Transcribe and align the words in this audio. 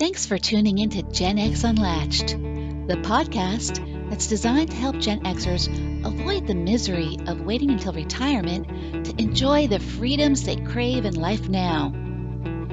Thanks 0.00 0.24
for 0.24 0.38
tuning 0.38 0.78
in 0.78 0.88
to 0.90 1.02
Gen 1.02 1.38
X 1.38 1.62
Unlatched, 1.62 2.28
the 2.28 2.96
podcast 3.02 4.08
that's 4.08 4.28
designed 4.28 4.70
to 4.70 4.76
help 4.76 4.96
Gen 4.98 5.20
Xers 5.24 5.68
avoid 6.06 6.46
the 6.46 6.54
misery 6.54 7.18
of 7.26 7.42
waiting 7.42 7.72
until 7.72 7.92
retirement 7.92 9.04
to 9.04 9.14
enjoy 9.20 9.66
the 9.66 9.78
freedoms 9.78 10.42
they 10.42 10.56
crave 10.56 11.04
in 11.04 11.16
life 11.16 11.50
now. 11.50 11.88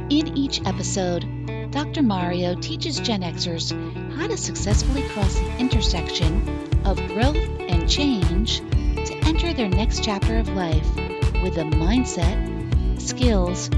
In 0.10 0.38
each 0.38 0.66
episode, 0.66 1.28
Dr. 1.72 2.02
Mario 2.02 2.56
teaches 2.56 2.98
Gen 2.98 3.24
Xers 3.24 3.74
how 4.14 4.28
to 4.28 4.38
successfully 4.38 5.04
cross 5.10 5.36
the 5.36 5.58
intersection 5.58 6.82
of 6.86 6.96
growth 7.08 7.36
and 7.36 7.90
change 7.90 8.60
to 9.06 9.22
enter 9.26 9.54
their 9.54 9.68
next 9.68 10.02
chapter 10.02 10.38
of 10.38 10.48
life 10.48 10.96
with 11.44 11.56
the 11.56 11.70
mindset, 11.76 13.02
skills, 13.02 13.70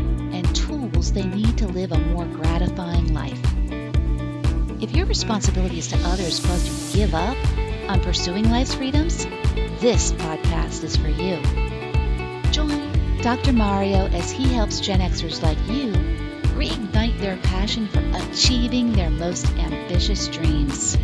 tools 1.00 1.14
they 1.14 1.24
need 1.24 1.58
to 1.58 1.68
live 1.68 1.94
a 1.94 1.98
more 1.98 2.26
gratifying 2.26 3.14
life. 3.14 3.40
If 4.82 4.92
your 4.92 5.06
responsibilities 5.06 5.88
to 5.88 5.98
others 6.00 6.46
cause 6.46 6.66
you 6.68 6.92
to 6.92 6.98
give 6.98 7.16
up 7.16 7.38
on 7.90 8.02
pursuing 8.02 8.50
life's 8.50 8.74
freedoms, 8.74 9.26
this 9.80 10.12
podcast 10.14 10.84
is 10.84 10.98
for 10.98 11.08
you. 11.08 11.38
Join 12.52 13.22
Dr. 13.22 13.54
Mario 13.54 14.08
as 14.08 14.30
he 14.30 14.54
helps 14.54 14.82
Gen 14.82 15.00
Xers 15.00 15.42
like 15.42 15.58
you 15.70 15.94
reignite 16.60 17.18
their 17.20 17.38
passion 17.38 17.88
for 17.88 18.04
achieving 18.16 18.92
their 18.92 19.10
most 19.10 19.48
ambitious 19.54 20.28
dreams. 20.28 20.98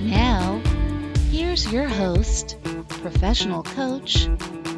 Now, 0.00 0.62
here's 1.30 1.70
your 1.70 1.88
host, 1.88 2.56
professional 2.88 3.64
coach, 3.64 4.28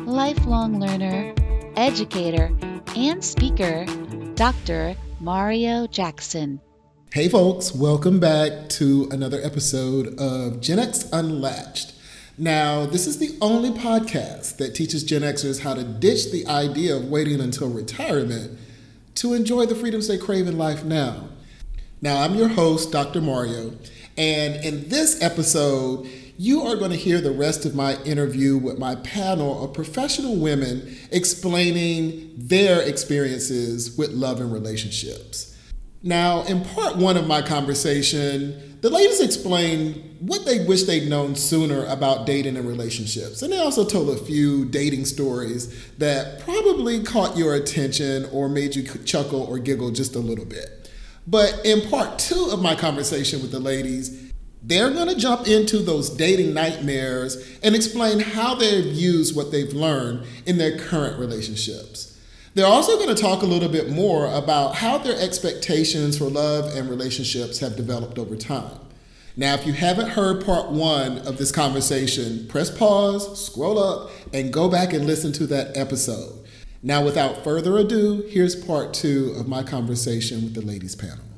lifelong 0.04 0.80
learner, 0.80 1.32
educator, 1.76 2.50
and 2.96 3.24
speaker, 3.24 3.86
Dr. 4.42 4.96
Mario 5.20 5.86
Jackson. 5.86 6.60
Hey, 7.12 7.28
folks, 7.28 7.72
welcome 7.72 8.18
back 8.18 8.68
to 8.70 9.06
another 9.12 9.38
episode 9.40 10.18
of 10.18 10.60
Gen 10.60 10.80
X 10.80 11.08
Unlatched. 11.12 11.94
Now, 12.36 12.84
this 12.84 13.06
is 13.06 13.18
the 13.18 13.38
only 13.40 13.70
podcast 13.70 14.56
that 14.56 14.74
teaches 14.74 15.04
Gen 15.04 15.22
Xers 15.22 15.60
how 15.60 15.74
to 15.74 15.84
ditch 15.84 16.32
the 16.32 16.44
idea 16.48 16.96
of 16.96 17.04
waiting 17.04 17.40
until 17.40 17.70
retirement 17.70 18.58
to 19.14 19.32
enjoy 19.32 19.64
the 19.64 19.76
freedoms 19.76 20.08
they 20.08 20.18
crave 20.18 20.48
in 20.48 20.58
life 20.58 20.82
now. 20.82 21.28
Now, 22.00 22.24
I'm 22.24 22.34
your 22.34 22.48
host, 22.48 22.90
Dr. 22.90 23.20
Mario, 23.20 23.74
and 24.18 24.56
in 24.64 24.88
this 24.88 25.22
episode, 25.22 26.10
you 26.38 26.62
are 26.62 26.76
going 26.76 26.90
to 26.90 26.96
hear 26.96 27.20
the 27.20 27.30
rest 27.30 27.64
of 27.64 27.74
my 27.74 28.00
interview 28.02 28.56
with 28.56 28.78
my 28.78 28.96
panel 28.96 29.64
of 29.64 29.74
professional 29.74 30.36
women 30.36 30.96
explaining 31.10 32.32
their 32.36 32.82
experiences 32.82 33.96
with 33.96 34.10
love 34.10 34.40
and 34.40 34.52
relationships. 34.52 35.56
Now, 36.02 36.42
in 36.42 36.64
part 36.64 36.96
one 36.96 37.16
of 37.16 37.28
my 37.28 37.42
conversation, 37.42 38.78
the 38.80 38.90
ladies 38.90 39.20
explained 39.20 40.16
what 40.18 40.44
they 40.44 40.64
wish 40.64 40.82
they'd 40.82 41.08
known 41.08 41.36
sooner 41.36 41.84
about 41.86 42.26
dating 42.26 42.56
and 42.56 42.66
relationships. 42.66 43.42
And 43.42 43.52
they 43.52 43.58
also 43.58 43.84
told 43.84 44.08
a 44.08 44.16
few 44.16 44.64
dating 44.64 45.04
stories 45.04 45.90
that 45.98 46.40
probably 46.40 47.02
caught 47.04 47.36
your 47.36 47.54
attention 47.54 48.26
or 48.32 48.48
made 48.48 48.74
you 48.74 48.82
chuckle 49.04 49.42
or 49.42 49.58
giggle 49.58 49.92
just 49.92 50.16
a 50.16 50.18
little 50.18 50.44
bit. 50.44 50.90
But 51.26 51.60
in 51.64 51.88
part 51.88 52.18
two 52.18 52.48
of 52.50 52.60
my 52.60 52.74
conversation 52.74 53.40
with 53.40 53.52
the 53.52 53.60
ladies, 53.60 54.21
they're 54.64 54.90
going 54.90 55.08
to 55.08 55.16
jump 55.16 55.48
into 55.48 55.78
those 55.78 56.10
dating 56.10 56.54
nightmares 56.54 57.58
and 57.62 57.74
explain 57.74 58.20
how 58.20 58.54
they've 58.54 58.86
used 58.86 59.34
what 59.34 59.50
they've 59.50 59.72
learned 59.72 60.24
in 60.46 60.58
their 60.58 60.78
current 60.78 61.18
relationships. 61.18 62.18
They're 62.54 62.66
also 62.66 62.96
going 62.96 63.14
to 63.14 63.20
talk 63.20 63.42
a 63.42 63.46
little 63.46 63.68
bit 63.68 63.90
more 63.90 64.32
about 64.32 64.76
how 64.76 64.98
their 64.98 65.18
expectations 65.18 66.18
for 66.18 66.26
love 66.26 66.76
and 66.76 66.88
relationships 66.88 67.58
have 67.60 67.76
developed 67.76 68.18
over 68.18 68.36
time. 68.36 68.78
Now, 69.36 69.54
if 69.54 69.66
you 69.66 69.72
haven't 69.72 70.10
heard 70.10 70.44
part 70.44 70.70
one 70.70 71.18
of 71.20 71.38
this 71.38 71.50
conversation, 71.50 72.46
press 72.48 72.70
pause, 72.70 73.46
scroll 73.46 73.78
up, 73.78 74.10
and 74.34 74.52
go 74.52 74.68
back 74.68 74.92
and 74.92 75.06
listen 75.06 75.32
to 75.32 75.46
that 75.46 75.74
episode. 75.76 76.46
Now, 76.82 77.02
without 77.02 77.42
further 77.42 77.78
ado, 77.78 78.26
here's 78.28 78.54
part 78.54 78.92
two 78.92 79.34
of 79.38 79.48
my 79.48 79.62
conversation 79.62 80.42
with 80.42 80.54
the 80.54 80.60
ladies 80.60 80.94
panel. 80.94 81.31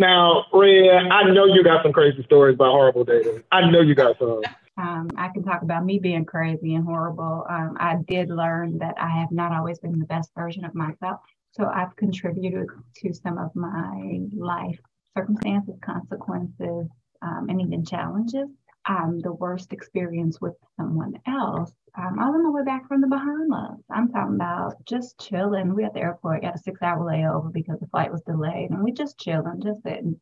Now, 0.00 0.46
Red, 0.52 1.08
I 1.10 1.30
know 1.30 1.44
you 1.44 1.62
got 1.62 1.82
some 1.82 1.92
crazy 1.92 2.22
stories 2.24 2.54
about 2.54 2.72
horrible 2.72 3.04
dating. 3.04 3.42
I 3.52 3.70
know 3.70 3.80
you 3.80 3.94
got 3.94 4.18
some. 4.18 4.42
Um, 4.78 5.08
I 5.16 5.28
can 5.28 5.42
talk 5.42 5.62
about 5.62 5.84
me 5.84 5.98
being 5.98 6.24
crazy 6.24 6.74
and 6.74 6.84
horrible. 6.84 7.44
Um, 7.50 7.76
I 7.78 7.96
did 8.08 8.30
learn 8.30 8.78
that 8.78 8.94
I 8.98 9.10
have 9.10 9.30
not 9.30 9.52
always 9.52 9.78
been 9.78 9.98
the 9.98 10.06
best 10.06 10.30
version 10.34 10.64
of 10.64 10.74
myself. 10.74 11.20
So 11.52 11.66
I've 11.66 11.94
contributed 11.96 12.66
to 12.96 13.12
some 13.12 13.36
of 13.36 13.54
my 13.54 14.20
life 14.34 14.78
circumstances, 15.16 15.74
consequences, 15.84 16.86
um, 17.20 17.46
and 17.50 17.60
even 17.60 17.84
challenges. 17.84 18.48
Um, 18.88 19.20
the 19.20 19.32
worst 19.32 19.72
experience 19.72 20.40
with 20.40 20.54
someone 20.76 21.14
else. 21.26 21.72
Um, 21.96 22.18
I 22.18 22.26
was 22.26 22.34
on 22.34 22.44
my 22.44 22.50
way 22.50 22.64
back 22.64 22.88
from 22.88 23.02
the 23.02 23.08
Bahamas. 23.08 23.82
I'm 23.90 24.10
talking 24.10 24.36
about 24.36 24.74
just 24.86 25.18
chilling. 25.20 25.74
We 25.74 25.84
at 25.84 25.92
the 25.92 26.00
airport 26.00 26.42
got 26.42 26.54
a 26.54 26.58
six 26.58 26.80
hour 26.82 26.98
layover 26.98 27.52
because 27.52 27.78
the 27.78 27.88
flight 27.88 28.10
was 28.10 28.22
delayed, 28.22 28.70
and 28.70 28.82
we 28.82 28.92
just 28.92 29.18
chilling, 29.18 29.60
just 29.62 29.82
sitting 29.82 30.18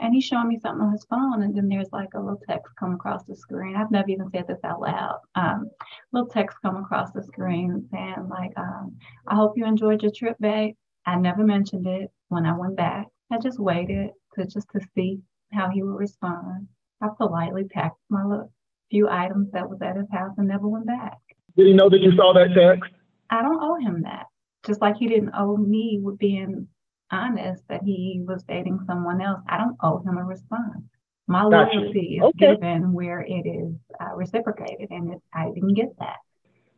and 0.00 0.14
he's 0.14 0.24
showing 0.24 0.48
me 0.48 0.58
something 0.58 0.84
on 0.84 0.92
his 0.92 1.04
phone 1.04 1.42
and 1.42 1.56
then 1.56 1.68
there's 1.68 1.92
like 1.92 2.08
a 2.14 2.20
little 2.20 2.40
text 2.48 2.72
come 2.78 2.94
across 2.94 3.24
the 3.24 3.36
screen 3.36 3.76
i've 3.76 3.90
never 3.90 4.08
even 4.08 4.28
said 4.30 4.46
this 4.46 4.58
out 4.64 4.80
loud 4.80 5.20
um, 5.34 5.70
little 6.12 6.28
text 6.28 6.56
come 6.62 6.76
across 6.76 7.10
the 7.12 7.22
screen 7.22 7.86
saying 7.92 8.28
like 8.28 8.52
um, 8.56 8.96
i 9.28 9.34
hope 9.34 9.52
you 9.56 9.64
enjoyed 9.64 10.02
your 10.02 10.12
trip 10.12 10.36
babe 10.40 10.74
i 11.06 11.16
never 11.16 11.44
mentioned 11.44 11.86
it 11.86 12.10
when 12.28 12.44
i 12.44 12.56
went 12.56 12.76
back 12.76 13.06
i 13.30 13.38
just 13.38 13.60
waited 13.60 14.10
to 14.34 14.44
just 14.46 14.68
to 14.70 14.80
see 14.94 15.20
how 15.52 15.70
he 15.70 15.82
would 15.82 15.96
respond 15.96 16.66
i 17.02 17.08
politely 17.16 17.64
packed 17.64 17.98
my 18.08 18.24
little 18.24 18.52
few 18.90 19.08
items 19.08 19.48
that 19.52 19.68
was 19.68 19.78
at 19.82 19.96
his 19.96 20.06
house 20.12 20.32
and 20.36 20.48
never 20.48 20.68
went 20.68 20.86
back 20.86 21.18
did 21.56 21.66
he 21.66 21.72
know 21.72 21.88
that 21.88 22.00
you 22.00 22.12
saw 22.16 22.32
that 22.32 22.54
text 22.54 22.92
i 23.30 23.42
don't 23.42 23.62
owe 23.62 23.76
him 23.76 24.02
that 24.02 24.26
just 24.66 24.80
like 24.80 24.96
he 24.96 25.08
didn't 25.08 25.32
owe 25.34 25.56
me 25.56 26.00
with 26.02 26.18
being 26.18 26.68
honest 27.10 27.62
that 27.68 27.82
he 27.84 28.22
was 28.26 28.42
dating 28.44 28.80
someone 28.86 29.20
else, 29.20 29.40
I 29.48 29.58
don't 29.58 29.76
owe 29.82 29.98
him 29.98 30.16
a 30.16 30.24
response. 30.24 30.84
My 31.26 31.42
gotcha. 31.42 31.78
loyalty 31.78 32.18
is 32.18 32.22
okay. 32.22 32.54
given 32.54 32.92
where 32.92 33.20
it 33.20 33.46
is 33.46 33.74
uh, 34.00 34.14
reciprocated, 34.14 34.90
and 34.90 35.14
it, 35.14 35.22
I 35.32 35.50
didn't 35.54 35.74
get 35.74 35.96
that. 35.98 36.16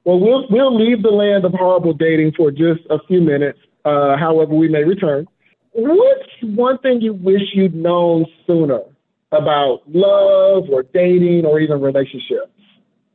Well, 0.05 0.21
we'll 0.21 0.47
we'll 0.51 0.77
leave 0.77 1.03
the 1.03 1.11
land 1.11 1.45
of 1.45 1.53
horrible 1.53 1.95
dating 1.95 2.33
for 2.37 2.53
just 2.53 2.81
a 2.91 2.99
few 3.09 3.21
minutes. 3.21 3.59
Uh, 3.85 4.17
however, 4.17 4.55
we 4.55 4.69
may 4.69 4.85
return. 4.85 5.27
What's 5.73 6.29
one 6.43 6.79
thing 6.79 7.01
you 7.01 7.13
wish 7.13 7.43
you'd 7.55 7.75
known 7.75 8.27
sooner 8.47 8.83
about 9.33 9.81
love 9.87 10.65
or 10.71 10.85
dating 10.95 11.45
or 11.45 11.61
even 11.61 11.81
relationships? 11.81 12.53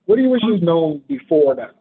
What 0.06 0.16
do 0.18 0.24
you 0.24 0.30
wish 0.30 0.42
you'd 0.44 0.64
known 0.64 1.02
before 1.08 1.56
that? 1.56 1.76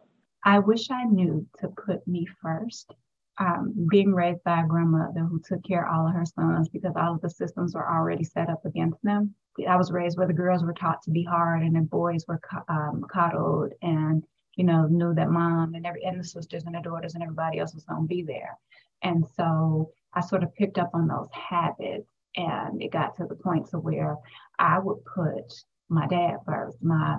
I 0.45 0.59
wish 0.59 0.89
I 0.89 1.03
knew 1.05 1.45
to 1.59 1.67
put 1.69 2.07
me 2.07 2.27
first 2.41 2.93
um, 3.39 3.87
being 3.89 4.13
raised 4.13 4.43
by 4.43 4.61
a 4.61 4.67
grandmother 4.67 5.21
who 5.21 5.41
took 5.43 5.63
care 5.63 5.87
of 5.87 5.93
all 5.93 6.07
of 6.07 6.13
her 6.13 6.25
sons 6.25 6.69
because 6.69 6.93
all 6.95 7.15
of 7.15 7.21
the 7.21 7.29
systems 7.29 7.73
were 7.73 7.87
already 7.87 8.23
set 8.23 8.49
up 8.49 8.65
against 8.65 9.01
them. 9.03 9.33
I 9.67 9.75
was 9.75 9.91
raised 9.91 10.17
where 10.17 10.27
the 10.27 10.33
girls 10.33 10.63
were 10.63 10.73
taught 10.73 11.01
to 11.03 11.11
be 11.11 11.23
hard 11.23 11.63
and 11.63 11.75
the 11.75 11.81
boys 11.81 12.25
were 12.27 12.39
um, 12.69 13.03
coddled 13.11 13.73
and, 13.81 14.23
you 14.55 14.63
know, 14.63 14.87
knew 14.87 15.13
that 15.13 15.29
mom 15.29 15.73
and 15.73 15.85
every, 15.85 16.03
and 16.03 16.19
the 16.19 16.23
sisters 16.23 16.63
and 16.65 16.75
the 16.75 16.81
daughters 16.81 17.15
and 17.15 17.23
everybody 17.23 17.59
else 17.59 17.73
was 17.73 17.83
going 17.83 18.03
to 18.03 18.07
be 18.07 18.23
there. 18.23 18.57
And 19.03 19.25
so 19.35 19.91
I 20.13 20.21
sort 20.21 20.43
of 20.43 20.53
picked 20.55 20.77
up 20.77 20.91
on 20.93 21.07
those 21.07 21.29
habits 21.31 22.10
and 22.35 22.81
it 22.81 22.91
got 22.91 23.15
to 23.17 23.25
the 23.25 23.35
point 23.35 23.67
to 23.69 23.79
where 23.79 24.15
I 24.57 24.79
would 24.79 25.03
put 25.05 25.53
my 25.89 26.07
dad 26.07 26.37
first, 26.45 26.77
my 26.81 27.17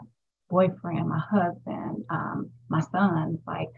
boyfriend, 0.48 1.08
my 1.08 1.18
husband, 1.18 2.04
um, 2.10 2.50
my 2.68 2.80
sons, 2.80 3.40
like 3.46 3.68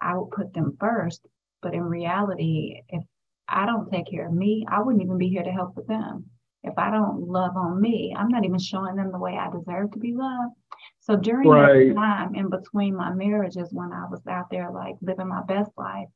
I 0.00 0.16
would 0.16 0.30
put 0.30 0.52
them 0.52 0.76
first 0.78 1.26
but 1.62 1.74
in 1.74 1.82
reality, 1.82 2.82
if 2.88 3.04
I 3.48 3.64
don't 3.66 3.90
take 3.90 4.10
care 4.10 4.26
of 4.26 4.32
me, 4.32 4.66
I 4.68 4.82
wouldn't 4.82 5.02
even 5.02 5.16
be 5.16 5.28
here 5.28 5.44
to 5.44 5.52
help 5.52 5.76
with 5.76 5.86
them. 5.86 6.26
If 6.64 6.74
I 6.76 6.90
don't 6.90 7.26
love 7.28 7.56
on 7.56 7.80
me, 7.80 8.14
I'm 8.16 8.28
not 8.28 8.44
even 8.44 8.58
showing 8.58 8.96
them 8.96 9.10
the 9.10 9.18
way 9.18 9.36
I 9.36 9.50
deserve 9.50 9.92
to 9.92 9.98
be 9.98 10.14
loved. 10.14 10.54
So 11.00 11.16
during 11.16 11.48
right. 11.48 11.88
that 11.88 11.94
time 11.94 12.34
in 12.34 12.50
between 12.50 12.96
my 12.96 13.12
marriages, 13.12 13.68
when 13.72 13.92
I 13.92 14.06
was 14.10 14.20
out 14.28 14.50
there 14.50 14.70
like 14.70 14.94
living 15.00 15.28
my 15.28 15.42
best 15.42 15.70
life, 15.76 16.08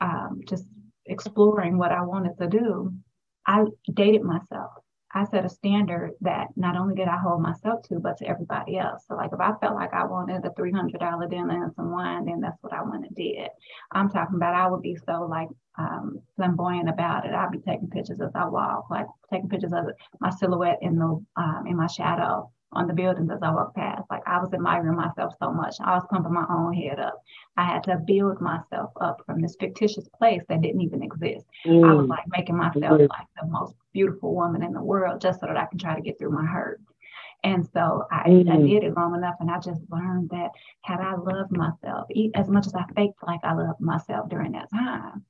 um, 0.00 0.40
just 0.46 0.64
exploring 1.06 1.78
what 1.78 1.92
I 1.92 2.02
wanted 2.02 2.36
to 2.38 2.46
do, 2.46 2.92
I 3.46 3.64
dated 3.92 4.22
myself. 4.22 4.72
I 5.12 5.24
set 5.24 5.46
a 5.46 5.48
standard 5.48 6.12
that 6.20 6.48
not 6.56 6.76
only 6.76 6.94
did 6.94 7.08
I 7.08 7.16
hold 7.16 7.40
myself 7.40 7.82
to, 7.84 7.98
but 7.98 8.18
to 8.18 8.26
everybody 8.26 8.76
else. 8.76 9.04
So, 9.08 9.14
like, 9.14 9.30
if 9.32 9.40
I 9.40 9.52
felt 9.60 9.74
like 9.74 9.94
I 9.94 10.04
wanted 10.04 10.44
a 10.44 10.50
$300 10.50 11.30
dinner 11.30 11.64
and 11.64 11.74
some 11.74 11.90
wine, 11.90 12.26
then 12.26 12.40
that's 12.40 12.62
what 12.62 12.74
I 12.74 12.82
went 12.82 13.06
and 13.06 13.16
did. 13.16 13.48
I'm 13.92 14.10
talking 14.10 14.36
about 14.36 14.54
I 14.54 14.68
would 14.68 14.82
be 14.82 14.96
so 15.06 15.26
like 15.30 15.48
um, 15.78 16.20
flamboyant 16.36 16.90
about 16.90 17.24
it. 17.24 17.32
I'd 17.32 17.50
be 17.50 17.58
taking 17.58 17.88
pictures 17.88 18.20
as 18.20 18.32
I 18.34 18.46
walk, 18.46 18.90
like 18.90 19.06
taking 19.32 19.48
pictures 19.48 19.72
of 19.72 19.86
my 20.20 20.30
silhouette 20.30 20.80
in 20.82 20.96
the 20.96 21.24
um, 21.36 21.64
in 21.66 21.76
my 21.76 21.86
shadow 21.86 22.50
on 22.72 22.86
the 22.86 22.94
buildings 22.94 23.30
as 23.30 23.42
I 23.42 23.50
walked 23.50 23.76
past. 23.76 24.04
Like 24.10 24.22
I 24.26 24.38
was 24.38 24.52
admiring 24.52 24.96
myself 24.96 25.34
so 25.40 25.52
much. 25.52 25.76
I 25.80 25.94
was 25.94 26.06
pumping 26.10 26.32
my 26.32 26.46
own 26.50 26.72
head 26.74 26.98
up. 26.98 27.22
I 27.56 27.64
had 27.64 27.84
to 27.84 27.96
build 28.06 28.40
myself 28.40 28.90
up 29.00 29.22
from 29.24 29.40
this 29.40 29.56
fictitious 29.58 30.08
place 30.18 30.42
that 30.48 30.62
didn't 30.62 30.82
even 30.82 31.02
exist. 31.02 31.46
Mm. 31.64 31.88
I 31.88 31.94
was 31.94 32.06
mm. 32.06 32.10
like 32.10 32.24
making 32.28 32.56
myself 32.56 33.00
mm-hmm. 33.00 33.06
like 33.06 33.26
the 33.40 33.46
most 33.48 33.74
beautiful 33.92 34.34
woman 34.34 34.62
in 34.62 34.72
the 34.72 34.82
world 34.82 35.20
just 35.20 35.40
so 35.40 35.46
that 35.46 35.56
I 35.56 35.66
can 35.66 35.78
try 35.78 35.94
to 35.94 36.02
get 36.02 36.18
through 36.18 36.32
my 36.32 36.44
hurt. 36.44 36.80
And 37.44 37.66
so 37.72 38.04
I, 38.10 38.28
mm-hmm. 38.28 38.50
I 38.50 38.56
did 38.56 38.82
it 38.82 38.96
long 38.96 39.14
enough 39.14 39.36
and 39.40 39.50
I 39.50 39.58
just 39.60 39.80
learned 39.90 40.30
that 40.30 40.50
had 40.82 41.00
I 41.00 41.14
loved 41.14 41.52
myself, 41.52 42.08
as 42.34 42.48
much 42.48 42.66
as 42.66 42.74
I 42.74 42.84
faked 42.94 43.22
like 43.26 43.40
I 43.44 43.54
loved 43.54 43.80
myself 43.80 44.28
during 44.28 44.52
that 44.52 44.70
time, 44.70 45.24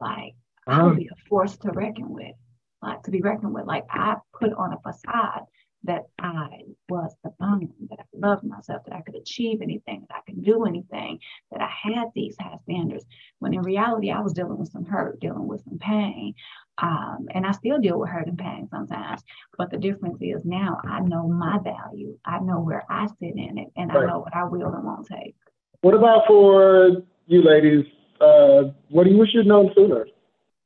like 0.00 0.34
I 0.66 0.82
would 0.82 0.96
be 0.96 1.08
a 1.10 1.28
force 1.28 1.56
to 1.58 1.70
reckon 1.70 2.10
with, 2.10 2.34
like 2.82 3.02
to 3.04 3.10
be 3.10 3.22
reckoned 3.22 3.54
with. 3.54 3.64
Like 3.64 3.84
I 3.88 4.16
put 4.38 4.52
on 4.52 4.72
a 4.72 4.80
facade 4.80 5.44
that 5.86 6.04
I 6.18 6.62
was 6.88 7.14
the 7.24 7.30
bomb, 7.38 7.68
that 7.90 7.98
I 8.00 8.04
loved 8.14 8.44
myself, 8.44 8.82
that 8.84 8.94
I 8.94 9.00
could 9.00 9.14
achieve 9.14 9.60
anything, 9.62 10.06
that 10.08 10.16
I 10.16 10.20
could 10.30 10.44
do 10.44 10.64
anything, 10.64 11.18
that 11.50 11.60
I 11.60 11.68
had 11.68 12.08
these 12.14 12.36
high 12.38 12.56
standards. 12.62 13.04
When 13.38 13.54
in 13.54 13.62
reality, 13.62 14.10
I 14.10 14.20
was 14.20 14.32
dealing 14.32 14.58
with 14.58 14.70
some 14.70 14.84
hurt, 14.84 15.20
dealing 15.20 15.46
with 15.46 15.62
some 15.64 15.78
pain. 15.78 16.34
Um, 16.78 17.28
and 17.30 17.46
I 17.46 17.52
still 17.52 17.78
deal 17.78 17.98
with 17.98 18.10
hurt 18.10 18.28
and 18.28 18.38
pain 18.38 18.68
sometimes. 18.70 19.22
But 19.56 19.70
the 19.70 19.78
difference 19.78 20.18
is 20.20 20.44
now 20.44 20.78
I 20.84 21.00
know 21.00 21.26
my 21.26 21.58
value. 21.58 22.18
I 22.24 22.38
know 22.40 22.60
where 22.60 22.84
I 22.90 23.06
sit 23.06 23.34
in 23.36 23.58
it, 23.58 23.68
and 23.76 23.92
right. 23.94 24.04
I 24.04 24.06
know 24.06 24.18
what 24.20 24.36
I 24.36 24.44
will 24.44 24.74
and 24.74 24.84
won't 24.84 25.06
take. 25.06 25.34
What 25.80 25.94
about 25.94 26.26
for 26.26 27.02
you 27.26 27.42
ladies? 27.42 27.84
Uh, 28.20 28.72
what 28.90 29.04
do 29.04 29.10
you 29.10 29.18
wish 29.18 29.30
you'd 29.32 29.46
known 29.46 29.70
sooner? 29.74 30.06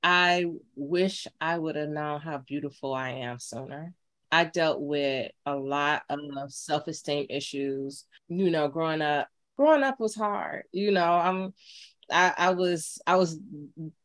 I 0.03 0.47
wish 0.77 1.27
I 1.41 1.59
would 1.59 1.77
have 1.77 1.91
known 1.91 2.21
how 2.21 2.39
beautiful 2.39 2.95
I 2.95 3.11
am 3.11 3.39
sooner. 3.39 3.93
I 4.33 4.45
dealt 4.45 4.81
with 4.81 5.31
a 5.47 5.57
lot 5.57 6.03
of 6.09 6.53
self-esteem 6.53 7.27
issues. 7.31 8.05
You 8.29 8.51
know, 8.51 8.69
growing 8.69 9.03
up, 9.03 9.29
growing 9.57 9.83
up 9.83 9.99
was 10.01 10.15
hard. 10.15 10.65
You 10.73 10.93
know, 10.93 11.13
I'm 11.13 11.53
I, 12.11 12.35
I 12.37 12.51
was 12.51 13.01
I 13.07 13.17
was 13.17 13.39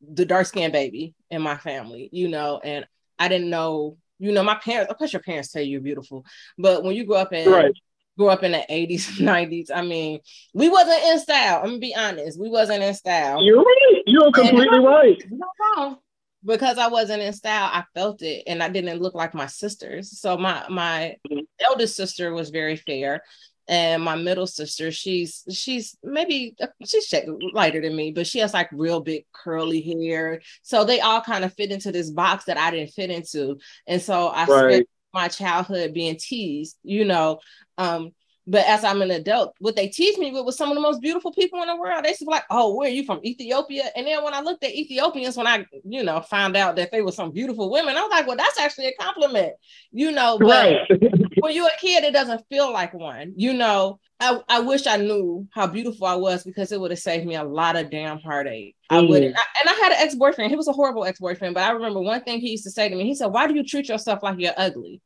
the 0.02 0.26
dark 0.26 0.46
skinned 0.46 0.74
baby 0.74 1.16
in 1.30 1.42
my 1.42 1.58
family, 1.58 2.10
you 2.12 2.28
know, 2.28 2.60
and 2.64 2.86
I 3.20 3.28
didn't 3.28 3.50
know, 3.50 3.98
you 4.20 4.32
know, 4.32 4.44
my 4.44 4.56
parents, 4.56 4.92
of 4.92 4.98
course 4.98 5.14
your 5.14 5.22
parents 5.22 5.52
tell 5.52 5.62
you 5.62 5.72
you're 5.72 5.82
beautiful, 5.82 6.26
but 6.58 6.84
when 6.84 6.96
you 6.96 7.06
grow 7.06 7.18
up 7.18 7.34
in 7.34 7.50
right. 7.50 7.74
grew 8.18 8.30
up 8.30 8.44
in 8.44 8.52
the 8.52 8.64
80s, 8.70 9.20
90s, 9.20 9.70
I 9.76 9.82
mean, 9.82 10.20
we 10.54 10.70
wasn't 10.70 11.04
in 11.04 11.20
style. 11.20 11.60
I'm 11.60 11.66
gonna 11.66 11.80
be 11.80 11.96
honest, 11.96 12.40
we 12.40 12.50
wasn't 12.50 12.84
in 12.84 12.94
style. 12.94 13.42
You're 13.42 13.64
right. 13.64 14.02
You're 14.06 14.32
completely 14.32 14.80
right. 14.80 15.24
No 15.30 15.48
wrong. 15.78 15.98
Because 16.46 16.78
I 16.78 16.88
wasn't 16.88 17.24
in 17.24 17.34
style, 17.34 17.70
I 17.72 17.84
felt 17.96 18.22
it 18.22 18.44
and 18.46 18.62
I 18.62 18.70
didn't 18.70 19.02
look 19.02 19.16
like 19.16 19.34
my 19.34 19.48
sisters. 19.48 20.20
So 20.20 20.38
my 20.38 20.66
my 20.70 21.16
mm-hmm. 21.30 21.40
eldest 21.60 21.96
sister 21.96 22.34
was 22.34 22.50
very 22.52 22.76
fair 22.76 23.24
and 23.68 24.04
my 24.04 24.16
middle 24.16 24.46
sister 24.46 24.92
she's 24.92 25.44
she's 25.50 25.98
maybe 26.04 26.56
she's 26.86 27.14
lighter 27.54 27.82
than 27.82 27.96
me 27.96 28.12
but 28.12 28.28
she 28.28 28.40
has 28.40 28.54
like 28.54 28.70
real 28.72 29.02
big 29.02 29.26
curly 29.34 29.82
hair 29.82 30.42
so 30.62 30.84
they 30.84 31.00
all 31.00 31.22
kind 31.22 31.44
of 31.44 31.54
fit 31.54 31.72
into 31.72 31.92
this 31.92 32.12
box 32.12 32.46
that 32.46 32.58
i 32.58 32.70
didn't 32.70 32.92
fit 32.92 33.10
into 33.10 33.58
and 33.88 34.02
so 34.02 34.28
i 34.28 34.46
right. 34.46 34.74
spent 34.74 34.90
my 35.14 35.28
childhood 35.28 35.94
being 35.94 36.18
teased 36.18 36.78
you 36.84 37.06
know 37.06 37.40
um 37.78 38.12
but 38.48 38.66
as 38.66 38.84
I'm 38.84 39.02
an 39.02 39.12
adult, 39.12 39.56
what 39.60 39.76
they 39.76 39.88
teach 39.88 40.18
me 40.18 40.32
with 40.32 40.46
was 40.46 40.58
some 40.58 40.70
of 40.70 40.76
the 40.76 40.82
most 40.82 41.02
beautiful 41.02 41.32
people 41.32 41.62
in 41.62 41.68
the 41.68 41.76
world. 41.76 42.06
They 42.06 42.12
be 42.12 42.26
like, 42.26 42.44
"Oh, 42.50 42.76
where 42.76 42.88
are 42.88 42.94
you 42.94 43.04
from? 43.04 43.20
Ethiopia?" 43.24 43.90
And 43.96 44.06
then 44.06 44.24
when 44.24 44.34
I 44.34 44.42
looked 44.42 44.64
at 44.64 44.76
Ethiopians, 44.76 45.36
when 45.36 45.48
I, 45.48 45.66
you 45.84 46.04
know, 46.04 46.22
found 46.22 46.56
out 46.56 46.76
that 46.76 46.92
they 46.92 47.02
were 47.02 47.12
some 47.12 47.32
beautiful 47.32 47.72
women, 47.72 47.98
I 47.98 48.02
was 48.02 48.12
like, 48.12 48.28
"Well, 48.28 48.38
that's 48.38 48.60
actually 48.60 48.88
a 48.88 48.94
compliment," 49.00 49.54
you 49.92 50.12
know. 50.12 50.38
But 50.40 50.48
right. 50.90 51.02
when 51.40 51.56
you're 51.56 51.68
a 51.68 51.80
kid, 51.80 52.04
it 52.04 52.14
doesn't 52.14 52.46
feel 52.48 52.72
like 52.72 52.94
one. 52.94 53.34
You 53.36 53.54
know, 53.54 54.00
I, 54.20 54.40
I 54.48 54.60
wish 54.60 54.86
I 54.86 54.98
knew 54.98 55.48
how 55.52 55.66
beautiful 55.66 56.06
I 56.06 56.16
was 56.16 56.44
because 56.44 56.72
it 56.72 56.80
would 56.80 56.92
have 56.92 57.00
saved 57.00 57.26
me 57.26 57.36
a 57.36 57.44
lot 57.44 57.76
of 57.76 57.90
damn 57.90 58.20
heartache. 58.20 58.76
Mm. 58.92 58.98
I 58.98 59.02
would, 59.02 59.24
and 59.24 59.36
I 59.36 59.74
had 59.82 59.92
an 59.92 59.98
ex 60.02 60.14
boyfriend. 60.14 60.52
He 60.52 60.56
was 60.56 60.68
a 60.68 60.74
horrible 60.74 61.06
ex 61.06 61.20
boyfriend, 61.20 61.56
but 61.56 61.64
I 61.64 61.72
remember 61.72 62.02
one 62.02 62.22
thing 62.22 62.42
he 62.42 62.52
used 62.52 62.66
to 62.66 62.72
say 62.72 62.90
to 62.90 62.96
me. 62.96 63.06
He 63.06 63.16
said, 63.16 63.28
"Why 63.28 63.48
do 63.48 63.56
you 63.56 63.64
treat 63.64 63.90
yourself 63.90 64.22
like 64.22 64.40
you're 64.40 64.54
ugly?" 64.56 65.02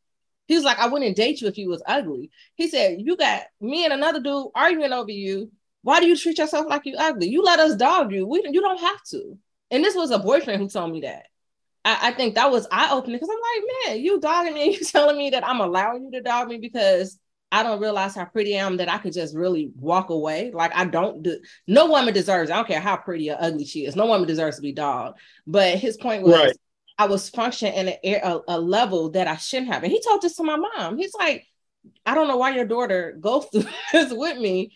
He 0.49 0.55
was 0.55 0.63
like, 0.63 0.79
I 0.79 0.87
wouldn't 0.87 1.15
date 1.15 1.41
you 1.41 1.47
if 1.47 1.59
you 1.59 1.69
was 1.69 1.83
ugly. 1.85 2.31
He 2.55 2.67
said, 2.67 2.97
You 2.99 3.15
got 3.15 3.43
me 3.61 3.85
and 3.85 3.93
another 3.93 4.19
dude 4.19 4.47
arguing 4.55 4.91
over 4.91 5.11
you. 5.11 5.51
Why 5.83 5.99
do 5.99 6.07
you 6.07 6.17
treat 6.17 6.39
yourself 6.39 6.65
like 6.67 6.87
you 6.87 6.95
ugly? 6.97 7.29
You 7.29 7.43
let 7.43 7.59
us 7.59 7.75
dog 7.75 8.11
you. 8.11 8.25
We 8.25 8.41
you 8.49 8.59
don't 8.59 8.79
have 8.79 9.03
to. 9.11 9.37
And 9.69 9.83
this 9.85 9.95
was 9.95 10.09
a 10.09 10.17
boyfriend 10.17 10.59
who 10.59 10.67
told 10.67 10.91
me 10.91 11.01
that. 11.01 11.27
I, 11.85 12.09
I 12.09 12.11
think 12.13 12.33
that 12.33 12.49
was 12.49 12.67
eye 12.71 12.89
opening 12.91 13.17
because 13.17 13.29
I'm 13.29 13.37
like, 13.61 13.95
man, 13.95 14.03
you 14.03 14.19
dogging 14.19 14.55
me 14.55 14.73
you 14.79 14.83
telling 14.83 15.19
me 15.19 15.29
that 15.29 15.47
I'm 15.47 15.61
allowing 15.61 16.05
you 16.05 16.11
to 16.13 16.21
dog 16.21 16.47
me 16.47 16.57
because 16.57 17.19
I 17.51 17.61
don't 17.61 17.79
realize 17.79 18.15
how 18.15 18.25
pretty 18.25 18.57
I 18.57 18.65
am 18.65 18.77
that 18.77 18.89
I 18.89 18.97
could 18.97 19.13
just 19.13 19.35
really 19.35 19.71
walk 19.75 20.09
away. 20.09 20.49
Like 20.51 20.75
I 20.75 20.85
don't 20.85 21.21
do 21.21 21.39
no 21.67 21.85
woman 21.91 22.11
deserves, 22.11 22.49
I 22.49 22.55
don't 22.55 22.67
care 22.67 22.79
how 22.79 22.97
pretty 22.97 23.29
or 23.29 23.37
ugly 23.39 23.65
she 23.65 23.85
is, 23.85 23.95
no 23.95 24.07
woman 24.07 24.27
deserves 24.27 24.55
to 24.55 24.63
be 24.63 24.73
dogged. 24.73 25.19
But 25.45 25.77
his 25.77 25.95
point 25.95 26.23
was 26.23 26.33
right. 26.33 26.55
I 26.99 27.05
was 27.05 27.29
functioning 27.29 27.73
in 28.03 28.13
a, 28.13 28.15
a, 28.15 28.41
a, 28.49 28.59
level 28.59 29.11
that 29.11 29.25
I 29.25 29.37
shouldn't 29.37 29.71
have. 29.71 29.83
And 29.83 29.91
he 29.91 30.01
told 30.01 30.21
this 30.21 30.35
to 30.35 30.43
my 30.43 30.57
mom. 30.57 30.97
He's 30.97 31.13
like, 31.13 31.47
I 32.05 32.13
don't 32.13 32.27
know 32.27 32.35
why 32.35 32.53
your 32.53 32.65
daughter 32.65 33.17
goes 33.17 33.45
through 33.45 33.63
this 33.93 34.11
with 34.11 34.37
me. 34.37 34.73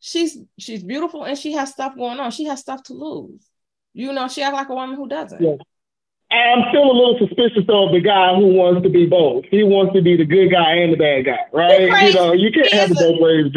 She's 0.00 0.38
she's 0.58 0.82
beautiful 0.82 1.24
and 1.24 1.36
she 1.36 1.52
has 1.52 1.70
stuff 1.70 1.94
going 1.94 2.20
on. 2.20 2.30
She 2.30 2.44
has 2.44 2.60
stuff 2.60 2.84
to 2.84 2.94
lose. 2.94 3.46
You 3.92 4.14
know, 4.14 4.28
she 4.28 4.42
acts 4.42 4.54
like 4.54 4.70
a 4.70 4.74
woman 4.74 4.96
who 4.96 5.08
doesn't. 5.08 5.42
Yeah. 5.42 5.56
I'm 6.30 6.64
still 6.70 6.90
a 6.90 6.92
little 6.92 7.18
suspicious 7.18 7.64
of 7.68 7.92
the 7.92 8.00
guy 8.00 8.34
who 8.34 8.46
wants 8.54 8.82
to 8.84 8.88
be 8.88 9.06
both. 9.06 9.44
He 9.50 9.62
wants 9.62 9.94
to 9.94 10.00
be 10.00 10.16
the 10.16 10.24
good 10.24 10.50
guy 10.50 10.74
and 10.76 10.92
the 10.92 10.96
bad 10.96 11.26
guy, 11.26 11.38
right? 11.52 12.08
You 12.08 12.14
know, 12.14 12.32
you 12.32 12.50
can't 12.50 12.72
have 12.72 12.90
it 12.92 12.98
both 12.98 13.20
ways, 13.20 13.52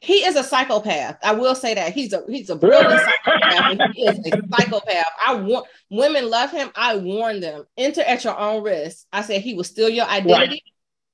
he 0.00 0.24
is 0.24 0.36
a 0.36 0.44
psychopath. 0.44 1.18
I 1.22 1.32
will 1.32 1.54
say 1.54 1.74
that 1.74 1.92
he's 1.92 2.12
a 2.12 2.22
he's 2.28 2.50
a 2.50 2.56
brilliant 2.56 3.00
psychopath. 3.00 3.90
he 3.94 4.02
is 4.02 4.18
a 4.18 4.42
psychopath. 4.56 5.06
I 5.24 5.34
want 5.34 5.66
women 5.90 6.30
love 6.30 6.50
him. 6.50 6.70
I 6.76 6.96
warn 6.96 7.40
them. 7.40 7.64
Enter 7.76 8.02
at 8.02 8.22
your 8.24 8.38
own 8.38 8.62
risk. 8.62 9.06
I 9.12 9.22
said 9.22 9.40
he 9.40 9.54
will 9.54 9.64
steal 9.64 9.88
your 9.88 10.06
identity. 10.06 10.32
Right. 10.32 10.62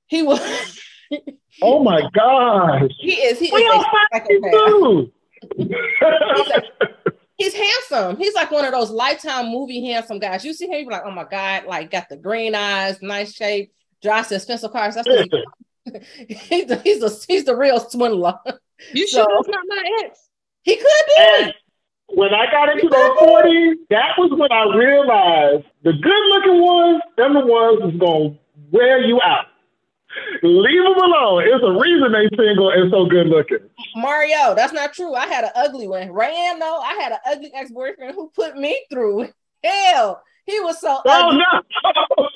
He 0.07 0.21
will. 0.21 0.39
oh 1.63 1.83
my 1.83 2.01
gosh. 2.13 2.91
He 2.99 3.13
is. 3.13 3.39
He 3.39 3.51
we 3.51 3.61
is 3.61 3.75
a 3.75 3.85
psychopath. 4.13 5.11
he's, 5.57 6.51
a, 6.51 6.63
he's 7.37 7.53
handsome. 7.53 8.17
He's 8.17 8.33
like 8.35 8.51
one 8.51 8.65
of 8.65 8.71
those 8.71 8.91
lifetime 8.91 9.47
movie 9.47 9.83
handsome 9.85 10.19
guys. 10.19 10.45
You 10.45 10.53
see 10.53 10.67
him, 10.67 10.73
you 10.73 10.85
be 10.87 10.91
like, 10.91 11.03
oh 11.05 11.11
my 11.11 11.25
god, 11.25 11.65
like 11.65 11.89
got 11.89 12.09
the 12.09 12.17
green 12.17 12.53
eyes, 12.53 13.01
nice 13.01 13.33
shape, 13.33 13.73
drives 14.01 14.31
expensive 14.31 14.71
cars. 14.71 14.95
That's 14.95 15.07
what 15.07 15.29
he's, 16.27 16.69
a, 16.69 16.75
he's 16.77 17.03
a 17.03 17.09
he's 17.27 17.45
the 17.45 17.55
real 17.55 17.79
swindler. 17.79 18.35
You 18.93 19.07
so, 19.07 19.17
sure 19.17 19.27
that's 19.35 19.49
not 19.49 19.63
my 19.67 19.83
ex? 20.03 20.29
He 20.63 20.75
could 20.75 21.05
be. 21.07 21.13
And 21.17 21.53
when 22.07 22.33
I 22.33 22.49
got 22.51 22.69
into 22.69 22.87
those 22.89 23.17
forties, 23.17 23.77
that 23.89 24.17
was 24.17 24.31
when 24.31 24.51
I 24.51 24.75
realized 24.75 25.65
the 25.83 25.93
good 25.93 26.23
looking 26.29 26.61
ones, 26.61 27.01
them 27.17 27.33
the 27.33 27.45
ones 27.45 27.79
that's 27.81 27.97
gonna 27.97 28.37
wear 28.71 29.01
you 29.01 29.19
out. 29.23 29.45
Leave 30.43 30.83
them 30.83 30.97
alone. 30.97 31.43
It's 31.45 31.63
a 31.63 31.71
reason 31.71 32.11
they 32.11 32.29
single 32.37 32.69
and 32.69 32.89
so 32.91 33.05
good 33.05 33.27
looking. 33.27 33.69
Mario, 33.95 34.55
that's 34.55 34.71
not 34.71 34.93
true. 34.93 35.13
I 35.13 35.27
had 35.27 35.43
an 35.43 35.51
ugly 35.55 35.87
one. 35.87 36.09
Ryan, 36.09 36.59
though, 36.59 36.79
I 36.79 36.93
had 36.93 37.11
an 37.11 37.17
ugly 37.25 37.51
ex 37.53 37.71
boyfriend 37.71 38.15
who 38.15 38.29
put 38.29 38.55
me 38.55 38.85
through 38.89 39.27
hell. 39.63 40.21
He 40.45 40.59
was 40.59 40.79
so 40.79 41.01
oh, 41.05 41.39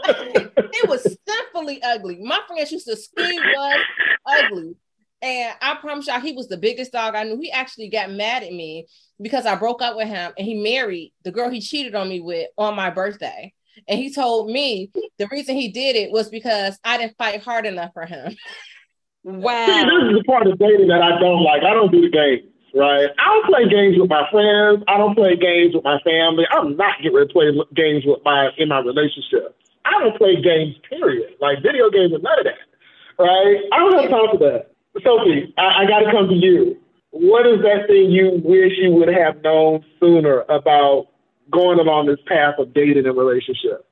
ugly. 0.07 0.45
No. 0.45 0.69
he 0.73 0.87
was 0.87 1.17
sinfully 1.27 1.81
ugly. 1.83 2.19
My 2.21 2.39
friends 2.47 2.71
used 2.71 2.87
to 2.87 2.97
scream 2.97 3.39
was 3.39 3.79
ugly. 4.25 4.75
And 5.21 5.53
I 5.61 5.75
promise 5.75 6.07
y'all, 6.07 6.21
he 6.21 6.31
was 6.31 6.47
the 6.47 6.57
biggest 6.57 6.93
dog 6.93 7.15
I 7.15 7.23
knew. 7.23 7.39
He 7.39 7.51
actually 7.51 7.89
got 7.89 8.11
mad 8.11 8.43
at 8.43 8.53
me 8.53 8.87
because 9.21 9.45
I 9.45 9.55
broke 9.55 9.81
up 9.81 9.97
with 9.97 10.07
him 10.07 10.31
and 10.37 10.47
he 10.47 10.61
married 10.61 11.13
the 11.23 11.31
girl 11.31 11.49
he 11.49 11.59
cheated 11.59 11.93
on 11.93 12.07
me 12.07 12.21
with 12.21 12.47
on 12.57 12.75
my 12.75 12.89
birthday. 12.89 13.53
And 13.87 13.99
he 13.99 14.13
told 14.13 14.49
me 14.49 14.91
the 15.17 15.27
reason 15.31 15.55
he 15.55 15.69
did 15.69 15.95
it 15.95 16.11
was 16.11 16.29
because 16.29 16.77
I 16.83 16.97
didn't 16.97 17.17
fight 17.17 17.43
hard 17.43 17.65
enough 17.65 17.91
for 17.93 18.05
him. 18.05 18.35
wow. 19.23 19.65
See, 19.65 19.83
this 19.83 20.03
is 20.09 20.17
the 20.17 20.23
part 20.25 20.47
of 20.47 20.57
dating 20.57 20.87
that 20.87 21.01
I 21.01 21.19
don't 21.19 21.43
like. 21.43 21.63
I 21.63 21.73
don't 21.73 21.91
do 21.91 22.01
the 22.01 22.09
games, 22.09 22.43
right? 22.73 23.09
I 23.19 23.25
don't 23.25 23.45
play 23.45 23.67
games 23.67 23.97
with 23.99 24.09
my 24.09 24.29
friends. 24.31 24.83
I 24.87 24.97
don't 24.97 25.15
play 25.15 25.35
games 25.35 25.75
with 25.75 25.83
my 25.83 25.99
family. 25.99 26.45
I'm 26.51 26.77
not 26.77 27.01
getting 27.01 27.19
to 27.19 27.25
play 27.27 27.51
games 27.75 28.03
with 28.05 28.19
my 28.23 28.49
in 28.57 28.69
my 28.69 28.79
relationship. 28.79 29.55
I 29.85 29.91
don't 29.99 30.17
play 30.17 30.41
games, 30.41 30.75
period. 30.89 31.35
Like 31.41 31.61
video 31.61 31.89
games 31.89 32.13
or 32.13 32.19
none 32.19 32.39
of 32.39 32.45
that. 32.45 32.67
Right? 33.17 33.63
I 33.71 33.79
don't 33.79 33.99
have 33.99 34.09
time 34.09 34.29
for 34.31 34.37
that. 34.39 34.71
Sophie, 35.03 35.53
I, 35.57 35.83
I 35.83 35.85
got 35.85 35.99
to 35.99 36.11
come 36.11 36.27
to 36.27 36.35
you. 36.35 36.77
What 37.11 37.47
is 37.47 37.61
that 37.61 37.87
thing 37.87 38.11
you 38.11 38.41
wish 38.43 38.73
you 38.77 38.91
would 38.91 39.09
have 39.09 39.41
known 39.41 39.83
sooner 39.99 40.41
about 40.49 41.07
going 41.51 41.79
along 41.79 42.07
this 42.07 42.19
path 42.27 42.55
of 42.59 42.73
dating 42.73 43.05
and 43.05 43.17
relationships? 43.17 43.83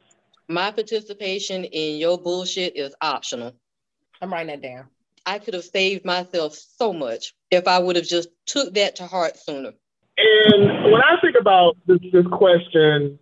My 0.47 0.71
participation 0.71 1.65
in 1.65 1.97
your 1.97 2.17
bullshit 2.17 2.77
is 2.77 2.95
optional. 3.01 3.53
I'm 4.21 4.31
writing 4.31 4.47
that 4.47 4.61
down. 4.61 4.85
I 5.25 5.39
could 5.39 5.55
have 5.55 5.63
saved 5.63 6.05
myself 6.05 6.55
so 6.55 6.93
much 6.93 7.33
if 7.51 7.67
I 7.67 7.79
would 7.79 7.97
have 7.97 8.05
just 8.05 8.29
took 8.45 8.73
that 8.75 8.95
to 8.97 9.07
heart 9.07 9.37
sooner. 9.37 9.73
And 10.17 10.91
when 10.91 11.01
I 11.01 11.19
think 11.21 11.35
about 11.39 11.75
this, 11.85 11.99
this 12.13 12.25
question, 12.31 13.19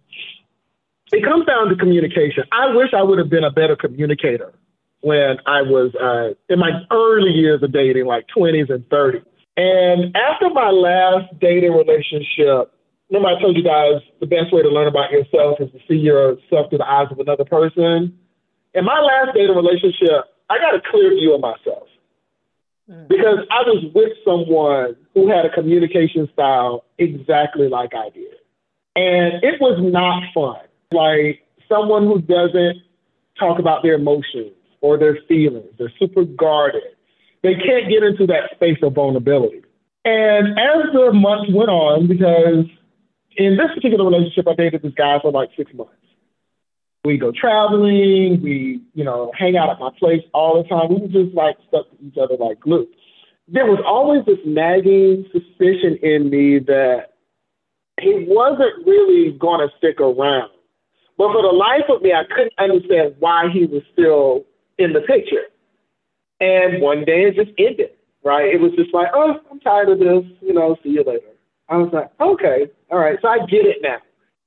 it 1.12 1.24
comes 1.24 1.46
down 1.46 1.70
to 1.70 1.76
communication. 1.76 2.44
I 2.52 2.76
wish 2.76 2.94
I 2.94 3.02
would 3.02 3.18
have 3.18 3.30
been 3.30 3.44
a 3.44 3.52
better 3.52 3.76
communicator 3.76 4.54
when 5.06 5.38
I 5.46 5.62
was 5.62 5.94
uh, 6.02 6.34
in 6.52 6.58
my 6.58 6.82
early 6.90 7.30
years 7.30 7.62
of 7.62 7.72
dating, 7.72 8.08
like 8.08 8.26
20s 8.36 8.74
and 8.74 8.82
30s. 8.90 9.22
And 9.56 10.18
after 10.18 10.50
my 10.50 10.72
last 10.72 11.30
dating 11.40 11.74
relationship, 11.74 12.74
remember 13.14 13.30
I 13.30 13.40
told 13.40 13.56
you 13.56 13.64
guys 13.64 14.02
the 14.20 14.26
best 14.26 14.52
way 14.52 14.64
to 14.64 14.68
learn 14.68 14.88
about 14.88 15.12
yourself 15.12 15.62
is 15.62 15.70
to 15.74 15.80
see 15.88 16.02
yourself 16.02 16.70
through 16.70 16.80
the 16.80 16.90
eyes 16.90 17.06
of 17.12 17.20
another 17.20 17.46
person. 17.46 18.18
In 18.74 18.84
my 18.84 19.00
last 19.00 19.36
dating 19.36 19.56
relationship, 19.56 20.26
I 20.50 20.58
got 20.58 20.74
a 20.74 20.82
clear 20.90 21.14
view 21.14 21.36
of 21.36 21.42
myself 21.42 21.88
mm. 22.90 23.08
because 23.08 23.46
I 23.52 23.62
was 23.62 23.86
with 23.94 24.18
someone 24.26 24.98
who 25.14 25.30
had 25.30 25.46
a 25.46 25.54
communication 25.54 26.28
style 26.34 26.84
exactly 26.98 27.70
like 27.70 27.94
I 27.94 28.10
did. 28.10 28.42
And 28.96 29.44
it 29.44 29.62
was 29.62 29.78
not 29.86 30.24
fun. 30.34 30.66
Like 30.92 31.46
someone 31.70 32.08
who 32.08 32.22
doesn't 32.22 32.82
talk 33.38 33.60
about 33.60 33.84
their 33.84 33.94
emotions 33.94 34.55
or 34.82 34.98
their 34.98 35.18
feelings. 35.28 35.70
They're 35.78 35.94
super 36.00 36.24
guarded. 36.24 36.84
They 37.44 37.56
can't 37.56 37.90
get 37.90 38.04
into 38.04 38.26
that 38.28 38.52
space 38.56 38.78
of 38.82 38.94
vulnerability. 38.94 39.62
And 40.04 40.60
as 40.60 40.94
the 40.94 41.12
months 41.14 41.52
went 41.52 41.70
on, 41.70 42.08
because 42.08 42.66
in 43.38 43.58
this 43.58 43.68
particular 43.74 44.06
relationship, 44.06 44.48
I 44.48 44.54
dated 44.54 44.82
this 44.82 44.94
guy 44.96 45.20
for 45.22 45.32
like 45.32 45.50
six 45.58 45.74
months. 45.74 45.94
We 47.04 47.18
go 47.18 47.32
traveling, 47.32 48.42
we, 48.42 48.82
you 48.94 49.04
know, 49.04 49.32
hang 49.38 49.58
out 49.58 49.70
at 49.70 49.80
my 49.80 49.92
place 50.00 50.24
all 50.34 50.62
the 50.62 50.68
time. 50.68 50.90
We 50.90 51.02
were 51.02 51.08
just 51.08 51.36
like 51.36 51.58
stuck 51.68 51.90
to 51.90 52.06
each 52.06 52.18
other 52.18 52.36
like 52.38 52.60
glue. 52.60 52.88
There 53.48 53.66
was 53.66 53.80
always 53.86 54.26
this 54.26 54.40
nagging 54.44 55.26
suspicion 55.32 56.00
in 56.02 56.32
me 56.32 56.60
that 56.60 57.14
he 58.02 58.26
wasn't 58.28 58.86
really 58.88 59.38
going 59.38 59.68
to 59.68 59.74
stick 59.78 60.00
around. 60.00 60.50
But 61.18 61.32
for 61.32 61.42
the 61.42 61.54
life 61.54 61.86
of 61.90 62.02
me, 62.02 62.12
I 62.12 62.24
couldn't 62.28 62.54
understand 62.58 63.16
why 63.20 63.50
he 63.54 63.66
was 63.66 63.84
still 63.94 64.46
in 64.78 64.94
the 64.94 65.02
picture. 65.02 65.44
And 66.40 66.82
one 66.82 67.06
day 67.06 67.24
it 67.26 67.36
just 67.36 67.52
ended, 67.58 67.92
right? 68.24 68.54
It 68.54 68.60
was 68.60 68.72
just 68.76 68.94
like, 68.94 69.08
oh, 69.14 69.36
I'm 69.50 69.60
tired 69.60 69.90
of 69.90 70.00
this, 70.00 70.26
you 70.42 70.54
know, 70.54 70.76
see 70.84 70.90
you 70.90 71.04
later. 71.06 71.32
I 71.70 71.78
was 71.78 71.90
like, 71.94 72.12
okay, 72.20 72.68
all 72.92 73.00
right, 73.00 73.18
so 73.22 73.28
I 73.28 73.40
get 73.50 73.66
it 73.66 73.78
now. 73.82 73.98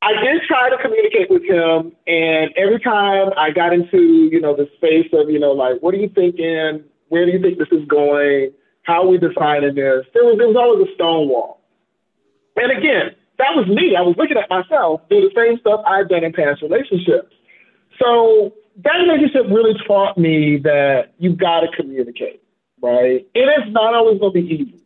I 0.00 0.12
did 0.22 0.42
try 0.46 0.70
to 0.70 0.76
communicate 0.80 1.28
with 1.28 1.42
him, 1.42 1.90
and 2.06 2.52
every 2.56 2.78
time 2.78 3.30
I 3.36 3.50
got 3.50 3.72
into, 3.72 4.30
you 4.30 4.40
know, 4.40 4.54
the 4.54 4.68
space 4.76 5.10
of, 5.12 5.28
you 5.28 5.40
know, 5.40 5.50
like, 5.50 5.82
what 5.82 5.92
are 5.94 5.96
you 5.96 6.08
thinking? 6.14 6.84
Where 7.08 7.26
do 7.26 7.32
you 7.32 7.42
think 7.42 7.58
this 7.58 7.72
is 7.72 7.84
going? 7.88 8.52
How 8.82 9.02
are 9.02 9.08
we 9.08 9.18
defining 9.18 9.74
this? 9.74 10.06
There 10.14 10.22
was, 10.22 10.38
there 10.38 10.46
was 10.46 10.56
always 10.56 10.86
a 10.86 10.94
stone 10.94 11.28
wall. 11.28 11.60
And 12.54 12.70
again, 12.70 13.16
that 13.38 13.54
was 13.54 13.66
me. 13.66 13.96
I 13.96 14.02
was 14.02 14.14
looking 14.16 14.36
at 14.36 14.48
myself, 14.50 15.00
do 15.10 15.20
the 15.20 15.34
same 15.34 15.58
stuff 15.58 15.80
I've 15.86 16.08
done 16.08 16.22
in 16.22 16.32
past 16.32 16.62
relationships. 16.62 17.34
So 17.98 18.54
that 18.84 18.94
relationship 18.94 19.46
really 19.50 19.74
taught 19.86 20.16
me 20.16 20.58
that 20.58 21.14
you've 21.18 21.38
got 21.38 21.60
to 21.60 21.68
communicate, 21.76 22.42
right? 22.80 23.26
And 23.34 23.50
it's 23.58 23.72
not 23.72 23.94
always 23.94 24.20
going 24.20 24.32
to 24.34 24.40
be 24.40 24.54
easy. 24.54 24.84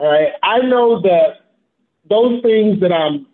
Right. 0.00 0.30
I 0.42 0.60
know 0.60 1.02
that 1.02 1.40
those 2.08 2.40
things 2.42 2.80
that 2.80 2.90
I'm 2.90 3.26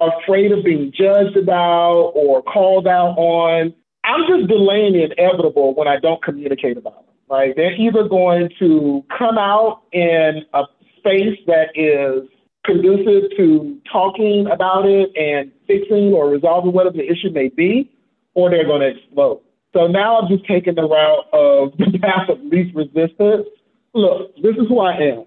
afraid 0.00 0.52
of 0.52 0.62
being 0.62 0.92
judged 0.94 1.36
about 1.36 2.12
or 2.14 2.42
called 2.42 2.86
out 2.86 3.16
on, 3.16 3.74
I'm 4.04 4.20
just 4.28 4.48
delaying 4.48 4.92
the 4.92 5.04
inevitable 5.04 5.74
when 5.74 5.88
I 5.88 5.98
don't 5.98 6.22
communicate 6.22 6.76
about 6.76 7.06
them, 7.06 7.14
right? 7.30 7.54
They're 7.56 7.74
either 7.74 8.06
going 8.06 8.50
to 8.58 9.02
come 9.16 9.38
out 9.38 9.82
in 9.92 10.44
a 10.52 10.64
space 10.98 11.38
that 11.46 11.70
is 11.74 12.28
conducive 12.64 13.30
to 13.38 13.80
talking 13.90 14.46
about 14.46 14.84
it 14.84 15.10
and 15.16 15.50
fixing 15.66 16.12
or 16.12 16.28
resolving 16.28 16.72
whatever 16.72 16.98
the 16.98 17.08
issue 17.10 17.30
may 17.30 17.48
be, 17.48 17.90
or 18.34 18.50
they're 18.50 18.66
going 18.66 18.80
to 18.80 18.98
explode. 18.98 19.40
So 19.72 19.86
now 19.86 20.18
I'm 20.18 20.28
just 20.28 20.46
taking 20.46 20.74
the 20.74 20.82
route 20.82 21.26
of 21.32 21.78
the 21.78 21.98
path 21.98 22.28
of 22.28 22.40
least 22.44 22.74
resistance. 22.74 23.46
Look, 23.94 24.34
this 24.36 24.56
is 24.56 24.68
who 24.68 24.80
I 24.80 24.94
am. 24.94 25.24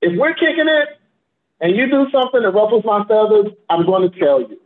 If 0.00 0.18
we're 0.18 0.34
kicking 0.34 0.66
it 0.66 0.88
and 1.60 1.76
you 1.76 1.86
do 1.86 2.06
something 2.10 2.42
that 2.42 2.50
ruffles 2.50 2.84
my 2.84 3.04
feathers, 3.06 3.52
I'm 3.70 3.86
going 3.86 4.10
to 4.10 4.18
tell 4.18 4.40
you, 4.40 4.58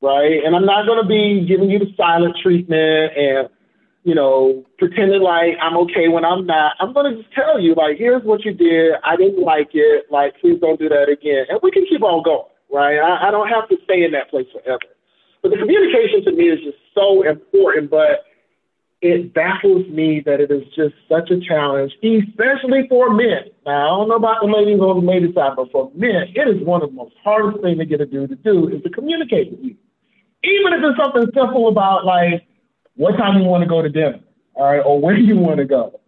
right? 0.00 0.40
And 0.44 0.56
I'm 0.56 0.64
not 0.64 0.86
going 0.86 1.02
to 1.02 1.08
be 1.08 1.46
giving 1.46 1.70
you 1.70 1.78
the 1.78 1.92
silent 1.96 2.36
treatment 2.42 3.12
and, 3.16 3.48
you 4.04 4.14
know, 4.14 4.64
pretending 4.78 5.20
like 5.20 5.56
I'm 5.60 5.76
okay 5.84 6.08
when 6.08 6.24
I'm 6.24 6.46
not. 6.46 6.76
I'm 6.80 6.94
going 6.94 7.12
to 7.14 7.22
just 7.22 7.34
tell 7.34 7.60
you, 7.60 7.74
like, 7.74 7.98
here's 7.98 8.24
what 8.24 8.44
you 8.44 8.52
did. 8.52 8.94
I 9.04 9.16
didn't 9.16 9.42
like 9.42 9.70
it. 9.74 10.06
Like, 10.10 10.40
please 10.40 10.58
don't 10.60 10.80
do 10.80 10.88
that 10.88 11.08
again. 11.10 11.44
And 11.50 11.60
we 11.62 11.70
can 11.70 11.84
keep 11.86 12.02
on 12.02 12.22
going, 12.22 12.48
right? 12.72 12.96
I, 12.96 13.28
I 13.28 13.30
don't 13.30 13.48
have 13.48 13.68
to 13.68 13.76
stay 13.84 14.04
in 14.04 14.12
that 14.12 14.30
place 14.30 14.46
forever. 14.52 14.80
But 15.42 15.50
the 15.50 15.58
communication 15.58 16.24
to 16.24 16.32
me 16.32 16.44
is 16.50 16.60
just 16.60 16.78
so 16.94 17.22
important, 17.22 17.90
but 17.90 18.24
it 19.00 19.32
baffles 19.32 19.86
me 19.88 20.20
that 20.26 20.40
it 20.40 20.50
is 20.50 20.64
just 20.74 20.94
such 21.08 21.30
a 21.30 21.38
challenge, 21.38 21.92
especially 22.02 22.86
for 22.88 23.14
men. 23.14 23.46
Now, 23.64 23.94
I 23.94 23.98
don't 23.98 24.08
know 24.08 24.16
about 24.16 24.40
the 24.42 24.48
ladies 24.48 24.80
on 24.80 25.04
the 25.04 25.10
ladies 25.10 25.34
side, 25.34 25.52
but 25.54 25.70
for 25.70 25.92
men, 25.94 26.32
it 26.34 26.48
is 26.48 26.66
one 26.66 26.82
of 26.82 26.90
the 26.90 26.96
most 26.96 27.14
hardest 27.22 27.62
things 27.62 27.78
to 27.78 27.86
get 27.86 28.00
a 28.00 28.06
dude 28.06 28.30
to 28.30 28.36
do 28.36 28.68
is 28.68 28.82
to 28.82 28.90
communicate 28.90 29.52
with 29.52 29.60
you. 29.60 29.76
Even 30.42 30.72
if 30.72 30.80
it's 30.82 30.98
something 30.98 31.30
simple 31.34 31.68
about 31.68 32.04
like 32.04 32.46
what 32.96 33.16
time 33.16 33.40
you 33.40 33.44
want 33.44 33.62
to 33.62 33.68
go 33.68 33.82
to 33.82 33.88
dinner, 33.88 34.20
all 34.54 34.64
right, 34.64 34.80
or 34.80 35.00
where 35.00 35.16
you 35.16 35.36
want 35.36 35.58
to 35.58 35.64
go. 35.64 36.00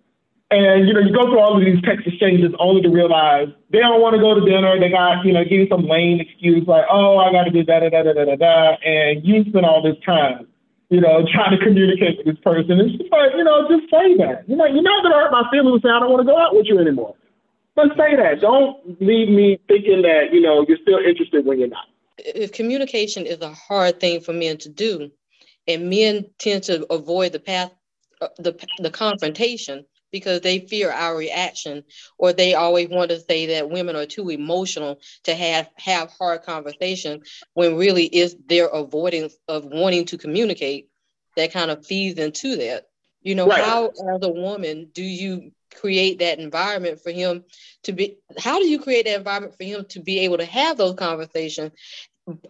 And 0.51 0.89
you 0.89 0.95
know, 0.95 1.01
you 1.01 1.15
go 1.15 1.31
through 1.31 1.39
all 1.39 1.57
of 1.57 1.65
these 1.65 1.81
text 1.83 2.07
exchanges 2.07 2.51
only 2.59 2.83
to 2.83 2.91
realize 2.91 3.47
they 3.71 3.79
don't 3.79 4.03
want 4.03 4.17
to 4.17 4.21
go 4.21 4.35
to 4.35 4.43
dinner. 4.43 4.75
They 4.81 4.91
got, 4.91 5.25
you 5.25 5.33
know, 5.33 5.45
give 5.45 5.63
you 5.63 5.69
some 5.71 5.87
lame 5.87 6.19
excuse 6.21 6.67
like, 6.67 6.85
oh, 6.91 7.19
I 7.19 7.31
got 7.31 7.45
to 7.45 7.51
do 7.51 7.63
da 7.63 7.79
da 7.79 7.89
da 7.89 8.03
da 8.03 8.25
da 8.25 8.35
da 8.35 8.75
and 8.83 9.25
you 9.25 9.45
spend 9.47 9.65
all 9.65 9.81
this 9.81 9.95
time, 10.05 10.49
you 10.89 11.01
know, 11.01 11.23
trying 11.33 11.55
to 11.57 11.65
communicate 11.65 12.19
with 12.19 12.27
this 12.27 12.43
person. 12.43 12.83
Just 12.99 13.13
like, 13.13 13.31
you 13.39 13.45
know, 13.45 13.71
just 13.71 13.87
say 13.95 14.19
that. 14.19 14.43
You 14.49 14.57
know, 14.57 14.67
you're 14.67 14.83
not 14.83 15.05
gonna 15.07 15.15
hurt 15.15 15.31
my 15.31 15.47
feelings. 15.55 15.83
Say 15.83 15.89
I 15.89 16.01
don't 16.01 16.11
want 16.11 16.27
to 16.27 16.31
go 16.31 16.37
out 16.37 16.51
with 16.51 16.67
you 16.67 16.81
anymore. 16.81 17.15
But 17.77 17.95
say 17.97 18.17
that. 18.17 18.41
Don't 18.41 19.01
leave 19.01 19.29
me 19.31 19.61
thinking 19.69 20.03
that 20.03 20.35
you 20.35 20.41
know 20.41 20.67
you're 20.67 20.83
still 20.83 20.99
interested 20.99 21.47
when 21.47 21.61
you're 21.61 21.69
not. 21.69 21.87
If 22.19 22.51
communication 22.51 23.25
is 23.25 23.41
a 23.41 23.55
hard 23.55 24.01
thing 24.01 24.21
for 24.21 24.33
men 24.33 24.59
to 24.59 24.69
do, 24.69 25.13
and 25.69 25.89
men 25.89 26.27
tend 26.39 26.65
to 26.65 26.93
avoid 26.93 27.31
the 27.31 27.39
path, 27.39 27.71
uh, 28.21 28.29
the 28.39 28.59
the 28.81 28.91
confrontation 28.91 29.87
because 30.11 30.41
they 30.41 30.61
fear 30.61 30.91
our 30.91 31.17
reaction 31.17 31.85
or 32.19 32.33
they 32.33 32.55
always 32.55 32.89
want 32.89 33.11
to 33.11 33.21
say 33.21 33.47
that 33.47 33.71
women 33.71 33.97
are 33.97 34.07
too 34.07 34.31
emotional 34.31 35.01
to 35.25 35.35
have 35.35 35.69
have 35.77 36.11
hard 36.11 36.43
conversation 36.43 37.23
when 37.55 37.77
really 37.77 38.05
is 38.05 38.37
their 38.47 38.67
avoidance 38.67 39.35
of 39.49 39.65
wanting 39.65 40.05
to 40.07 40.19
communicate 40.19 40.89
that 41.37 41.53
kind 41.53 41.71
of 41.71 41.87
feeds 41.87 42.19
into 42.19 42.57
that. 42.57 42.87
You 43.23 43.35
know 43.35 43.47
right. 43.47 43.63
how 43.63 43.87
as 43.87 44.23
a 44.23 44.29
woman 44.29 44.91
do 44.93 45.03
you 45.03 45.53
create 45.77 46.19
that 46.19 46.39
environment 46.39 47.01
for 47.03 47.11
him 47.11 47.45
to 47.85 47.93
be 47.93 48.19
how 48.39 48.59
do 48.59 48.67
you 48.67 48.81
create 48.81 49.05
that 49.05 49.19
environment 49.19 49.57
for 49.57 49.65
him 49.65 49.85
to 49.91 50.01
be 50.01 50.21
able 50.21 50.39
to 50.39 50.45
have 50.45 50.77
those 50.77 50.95
conversations? 50.95 51.73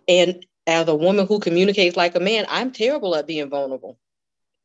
And 0.09 0.45
as 0.67 0.89
a 0.89 0.95
woman 0.95 1.27
who 1.27 1.41
communicates 1.41 1.97
like 1.97 2.15
a 2.15 2.21
man 2.21 2.47
i'm 2.49 2.71
terrible 2.71 3.15
at 3.17 3.27
being 3.27 3.51
vulnerable. 3.51 3.99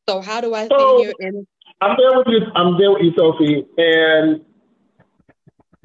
So 0.08 0.20
how 0.20 0.40
do 0.40 0.54
i 0.54 0.68
so, 0.68 0.78
sit 0.78 1.04
here 1.04 1.14
and 1.18 1.46
I'm 1.80 1.96
there 1.98 2.18
with 2.18 2.26
you. 2.28 2.40
I'm 2.54 2.78
there 2.78 2.90
with 2.92 3.02
you, 3.02 3.12
Sophie. 3.16 3.66
And 3.76 4.44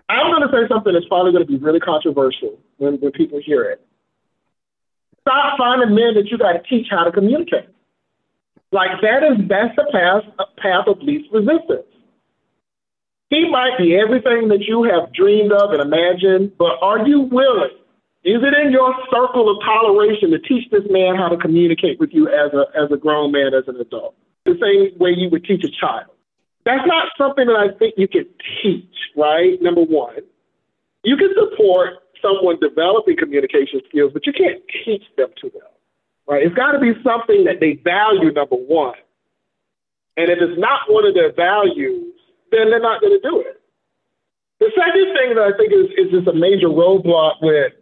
I'm 0.07 0.31
going 0.31 0.41
to 0.41 0.51
say 0.51 0.67
something 0.67 0.93
that's 0.93 1.07
probably 1.07 1.31
going 1.31 1.45
to 1.45 1.51
be 1.51 1.57
really 1.57 1.79
controversial 1.79 2.59
when, 2.77 2.95
when 2.95 3.11
people 3.11 3.39
hear 3.43 3.63
it. 3.63 3.85
Stop 5.21 5.57
finding 5.57 5.95
men 5.95 6.15
that 6.15 6.27
you 6.31 6.37
got 6.37 6.53
to 6.53 6.63
teach 6.63 6.87
how 6.89 7.03
to 7.03 7.11
communicate. 7.11 7.69
Like 8.71 9.01
that 9.01 9.23
is 9.23 9.47
that's 9.49 9.75
the 9.75 9.85
path 9.91 10.23
path 10.57 10.87
of 10.87 10.99
least 11.01 11.29
resistance. 11.31 11.87
He 13.29 13.49
might 13.49 13.77
be 13.77 13.95
everything 13.95 14.47
that 14.47 14.63
you 14.67 14.83
have 14.83 15.13
dreamed 15.13 15.51
of 15.51 15.71
and 15.71 15.81
imagined, 15.81 16.57
but 16.57 16.79
are 16.81 17.05
you 17.05 17.21
willing? 17.21 17.75
Is 18.23 18.39
it 18.43 18.53
in 18.65 18.71
your 18.71 18.93
circle 19.11 19.49
of 19.49 19.57
toleration 19.63 20.31
to 20.31 20.39
teach 20.39 20.69
this 20.71 20.83
man 20.89 21.15
how 21.15 21.27
to 21.27 21.37
communicate 21.37 21.99
with 21.99 22.11
you 22.13 22.27
as 22.27 22.53
a 22.53 22.65
as 22.77 22.91
a 22.91 22.97
grown 22.97 23.31
man, 23.31 23.53
as 23.53 23.67
an 23.67 23.75
adult? 23.75 24.15
The 24.45 24.57
same 24.61 24.97
way 24.99 25.11
you 25.15 25.29
would 25.29 25.45
teach 25.45 25.63
a 25.63 25.69
child. 25.69 26.11
That's 26.65 26.85
not 26.85 27.09
something 27.17 27.47
that 27.47 27.55
I 27.55 27.77
think 27.77 27.95
you 27.97 28.07
can 28.07 28.25
teach, 28.61 28.95
right? 29.15 29.61
Number 29.61 29.81
one. 29.81 30.19
You 31.03 31.17
can 31.17 31.33
support 31.33 31.93
someone 32.21 32.59
developing 32.59 33.17
communication 33.17 33.81
skills, 33.89 34.11
but 34.13 34.25
you 34.27 34.33
can't 34.33 34.61
teach 34.85 35.03
them 35.17 35.29
to 35.41 35.49
them, 35.49 35.69
right? 36.27 36.45
It's 36.45 36.55
got 36.55 36.73
to 36.73 36.79
be 36.79 36.93
something 37.03 37.45
that 37.45 37.59
they 37.59 37.81
value, 37.83 38.31
number 38.31 38.55
one. 38.55 38.93
And 40.17 40.29
if 40.29 40.37
it's 40.39 40.59
not 40.59 40.81
one 40.87 41.05
of 41.05 41.15
their 41.15 41.33
values, 41.33 42.13
then 42.51 42.69
they're 42.69 42.81
not 42.81 43.01
going 43.01 43.19
to 43.19 43.27
do 43.27 43.39
it. 43.41 43.61
The 44.59 44.69
second 44.77 45.09
thing 45.17 45.33
that 45.33 45.41
I 45.41 45.57
think 45.57 45.73
is, 45.73 45.89
is 45.97 46.11
just 46.11 46.27
a 46.27 46.37
major 46.37 46.67
roadblock 46.67 47.41
with 47.41 47.73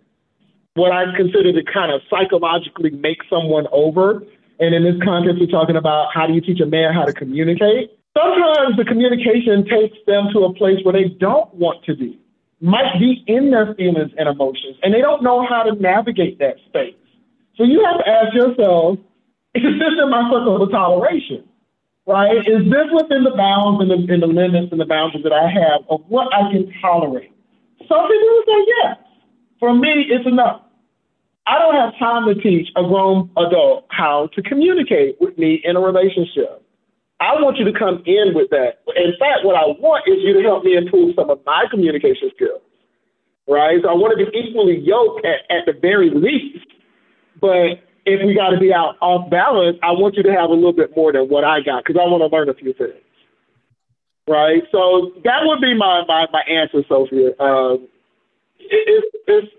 what 0.76 0.94
I 0.94 1.04
consider 1.18 1.52
to 1.52 1.64
kind 1.64 1.92
of 1.92 2.00
psychologically 2.10 2.92
make 2.92 3.20
someone 3.30 3.68
over 3.74 4.24
and 4.60 4.76
in 4.76 4.84
this 4.84 5.02
context, 5.04 5.40
we're 5.40 5.48
talking 5.48 5.76
about 5.76 6.10
how 6.14 6.28
do 6.28 6.34
you 6.34 6.42
teach 6.42 6.60
a 6.60 6.66
man 6.66 6.94
how 6.94 7.06
to 7.06 7.14
communicate. 7.14 7.92
Sometimes 8.18 8.76
the 8.78 8.86
communication 8.86 9.66
takes 9.66 9.98
them 10.06 10.28
to 10.34 10.46
a 10.46 10.54
place 10.54 10.84
where 10.84 10.94
they 10.94 11.10
don't 11.20 11.54
want 11.54 11.84
to 11.86 11.96
be, 11.96 12.20
might 12.60 13.00
be 13.00 13.24
in 13.28 13.52
their 13.52 13.74
feelings 13.76 14.12
and 14.18 14.28
emotions, 14.28 14.78
and 14.84 14.94
they 14.94 15.02
don't 15.02 15.24
know 15.24 15.46
how 15.48 15.64
to 15.64 15.74
navigate 15.76 16.40
that 16.40 16.58
space. 16.68 16.96
So 17.56 17.64
you 17.64 17.84
have 17.86 18.04
to 18.04 18.10
ask 18.10 18.34
yourself, 18.34 19.00
is 19.56 19.64
this 19.64 19.94
in 20.02 20.10
my 20.10 20.30
circle 20.30 20.62
of 20.62 20.72
toleration? 20.72 21.44
right? 22.10 22.38
Is 22.38 22.66
this 22.66 22.90
within 22.92 23.24
the 23.24 23.36
bounds 23.38 23.82
and 23.82 23.90
the, 23.92 24.12
and 24.12 24.24
the 24.24 24.28
limits 24.28 24.72
and 24.72 24.82
the 24.82 24.90
boundaries 24.90 25.24
that 25.24 25.32
I 25.32 25.46
have 25.46 25.86
of 25.90 26.02
what 26.10 26.34
I 26.34 26.52
can 26.52 26.74
tolerate? 26.82 27.32
Some 27.88 28.02
people 28.10 28.28
will 28.34 28.44
say 28.50 28.62
yes. 28.82 28.98
For 29.60 29.74
me, 29.76 30.10
it's 30.10 30.26
enough. 30.26 30.62
I 31.50 31.58
don't 31.58 31.74
have 31.74 31.98
time 31.98 32.30
to 32.30 32.36
teach 32.40 32.70
a 32.78 32.84
grown 32.84 33.32
adult 33.36 33.86
how 33.90 34.30
to 34.36 34.42
communicate 34.44 35.18
with 35.20 35.36
me 35.36 35.60
in 35.64 35.76
a 35.76 35.80
relationship. 35.82 36.62
I 37.20 37.42
want 37.42 37.58
you 37.58 37.66
to 37.66 37.74
come 37.74 38.04
in 38.06 38.38
with 38.38 38.52
that. 38.52 38.86
In 38.96 39.18
fact, 39.18 39.42
what 39.44 39.58
I 39.58 39.66
want 39.82 40.06
is 40.06 40.22
you 40.22 40.38
to 40.38 40.44
help 40.46 40.64
me 40.64 40.78
improve 40.78 41.16
some 41.18 41.32
of 41.32 41.42
my 41.48 41.66
communication 41.72 42.30
skills, 42.36 42.62
right? 43.48 43.82
So 43.82 43.90
I 43.90 43.98
want 43.98 44.14
to 44.14 44.22
be 44.22 44.30
equally 44.38 44.78
yoked 44.78 45.26
at, 45.26 45.42
at 45.50 45.66
the 45.66 45.74
very 45.74 46.14
least. 46.14 46.70
But 47.42 47.82
if 48.06 48.22
we 48.22 48.38
got 48.38 48.52
to 48.52 48.60
be 48.60 48.72
out 48.72 49.02
off 49.02 49.30
balance, 49.32 49.78
I 49.82 49.92
want 49.98 50.16
you 50.16 50.24
to 50.24 50.32
have 50.32 50.52
a 50.52 50.54
little 50.54 50.72
bit 50.72 50.96
more 50.96 51.12
than 51.12 51.34
what 51.34 51.44
I 51.44 51.66
got 51.66 51.84
because 51.84 52.00
I 52.00 52.06
want 52.06 52.22
to 52.22 52.30
learn 52.30 52.48
a 52.48 52.54
few 52.54 52.78
things, 52.78 53.02
right? 54.30 54.62
So 54.72 55.18
that 55.26 55.50
would 55.50 55.62
be 55.62 55.74
my 55.74 56.06
my, 56.08 56.28
my 56.32 56.46
answer, 56.46 56.86
Sophia. 56.88 57.34
Um, 57.42 57.90
it, 58.60 58.86
it's, 58.86 59.08
it's 59.28 59.59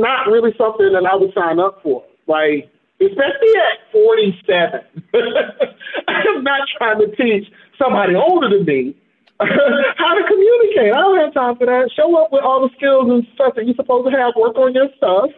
not 0.00 0.28
really 0.28 0.54
something 0.56 0.92
that 0.92 1.06
I 1.06 1.16
would 1.16 1.32
sign 1.34 1.58
up 1.58 1.82
for. 1.82 2.04
Like 2.26 2.70
especially 3.00 3.52
at 3.60 3.92
47. 3.92 4.80
I'm 6.08 6.44
not 6.44 6.68
trying 6.78 7.00
to 7.00 7.14
teach 7.16 7.48
somebody 7.78 8.14
older 8.14 8.48
than 8.48 8.64
me 8.64 8.96
how 9.40 10.14
to 10.14 10.24
communicate. 10.26 10.92
I 10.92 11.00
don't 11.00 11.20
have 11.20 11.34
time 11.34 11.56
for 11.56 11.66
that. 11.66 11.90
Show 11.94 12.16
up 12.22 12.32
with 12.32 12.42
all 12.42 12.66
the 12.66 12.72
skills 12.76 13.10
and 13.10 13.26
stuff 13.34 13.54
that 13.56 13.66
you're 13.66 13.76
supposed 13.76 14.10
to 14.10 14.16
have, 14.16 14.32
work 14.36 14.56
on 14.56 14.72
your 14.72 14.88
stuff. 14.96 15.30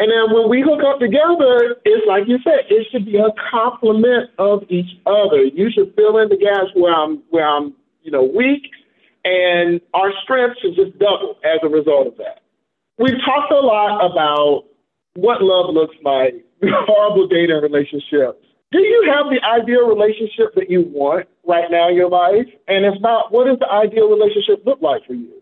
And 0.00 0.10
then 0.10 0.34
when 0.34 0.50
we 0.50 0.60
hook 0.66 0.82
up 0.82 0.98
together, 0.98 1.78
it's 1.84 2.06
like 2.08 2.26
you 2.26 2.38
said, 2.42 2.66
it 2.68 2.88
should 2.90 3.06
be 3.06 3.16
a 3.16 3.30
complement 3.52 4.30
of 4.38 4.64
each 4.68 4.98
other. 5.06 5.44
You 5.44 5.70
should 5.70 5.94
fill 5.94 6.18
in 6.18 6.28
the 6.28 6.36
gaps 6.36 6.74
where 6.74 6.92
I'm 6.92 7.22
where 7.30 7.46
I'm, 7.46 7.74
you 8.02 8.10
know, 8.10 8.24
weak, 8.24 8.66
and 9.24 9.80
our 9.94 10.10
strength 10.24 10.58
should 10.60 10.74
just 10.74 10.98
double 10.98 11.38
as 11.44 11.60
a 11.62 11.68
result 11.68 12.08
of 12.08 12.16
that. 12.16 12.42
We've 12.98 13.18
talked 13.24 13.52
a 13.52 13.58
lot 13.58 14.10
about 14.10 14.64
what 15.14 15.42
love 15.42 15.74
looks 15.74 15.96
like, 16.04 16.34
horrible 16.62 17.26
dating 17.26 17.60
relationships. 17.60 18.38
Do 18.70 18.80
you 18.80 19.12
have 19.14 19.26
the 19.30 19.40
ideal 19.44 19.86
relationship 19.86 20.54
that 20.56 20.68
you 20.68 20.82
want 20.82 21.28
right 21.46 21.70
now 21.70 21.88
in 21.88 21.94
your 21.94 22.08
life? 22.08 22.46
And 22.66 22.84
if 22.84 23.00
not, 23.00 23.32
what 23.32 23.46
does 23.46 23.58
the 23.60 23.70
ideal 23.70 24.08
relationship 24.10 24.64
look 24.66 24.80
like 24.82 25.06
for 25.06 25.14
you? 25.14 25.32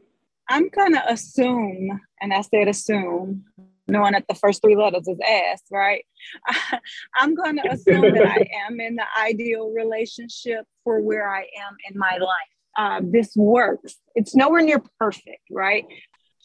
I'm 0.49 0.69
going 0.69 0.93
to 0.93 1.11
assume, 1.11 1.99
and 2.21 2.35
I 2.35 2.43
said 2.43 2.69
assume, 2.69 3.45
knowing 3.89 4.13
that 4.13 4.25
the 4.29 4.35
first 4.35 4.61
three 4.63 4.77
letters 4.77 5.09
is 5.09 5.19
S, 5.27 5.63
right? 5.71 6.05
I'm 7.17 7.35
going 7.35 7.57
to 7.57 7.73
assume 7.73 8.03
that 8.03 8.27
I 8.27 8.47
am 8.69 8.81
in 8.81 8.97
the 8.97 9.05
ideal 9.19 9.73
relationship 9.75 10.67
for 10.85 11.01
where 11.01 11.29
I 11.29 11.41
am 11.41 11.77
in 11.91 11.99
my 11.99 12.19
life. 12.19 12.29
Uh, 12.77 13.01
this 13.05 13.35
works. 13.37 13.97
It's 14.15 14.35
nowhere 14.35 14.63
near 14.63 14.83
perfect, 14.99 15.43
right? 15.51 15.85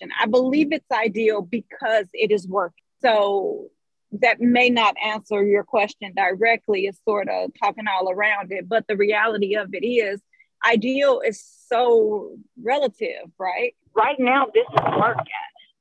And 0.01 0.11
I 0.19 0.25
believe 0.27 0.71
it's 0.71 0.91
ideal 0.91 1.41
because 1.41 2.07
it 2.13 2.31
is 2.31 2.47
working. 2.47 2.83
So 3.01 3.67
that 4.13 4.39
may 4.39 4.69
not 4.69 4.95
answer 5.03 5.43
your 5.43 5.63
question 5.63 6.13
directly. 6.15 6.85
It's 6.85 6.99
sort 7.03 7.27
of 7.29 7.51
talking 7.61 7.85
all 7.87 8.09
around 8.11 8.51
it. 8.51 8.69
But 8.69 8.87
the 8.87 8.95
reality 8.95 9.55
of 9.55 9.73
it 9.73 9.85
is, 9.85 10.21
ideal 10.65 11.21
is 11.25 11.43
so 11.67 12.37
relative, 12.61 13.29
right? 13.37 13.75
Right 13.93 14.19
now, 14.19 14.47
this 14.53 14.65
is 14.65 14.85
working. 14.99 15.25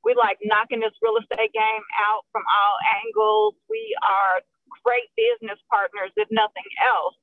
We're 0.03 0.15
like 0.15 0.37
knocking 0.43 0.79
this 0.79 0.93
real 1.01 1.17
estate 1.17 1.53
game 1.53 1.83
out 2.07 2.23
from 2.31 2.43
all 2.47 2.75
angles. 3.05 3.55
We 3.69 3.95
are 4.07 4.41
great 4.83 5.09
business 5.17 5.59
partners, 5.69 6.11
if 6.15 6.27
nothing 6.31 6.67
else. 6.79 7.15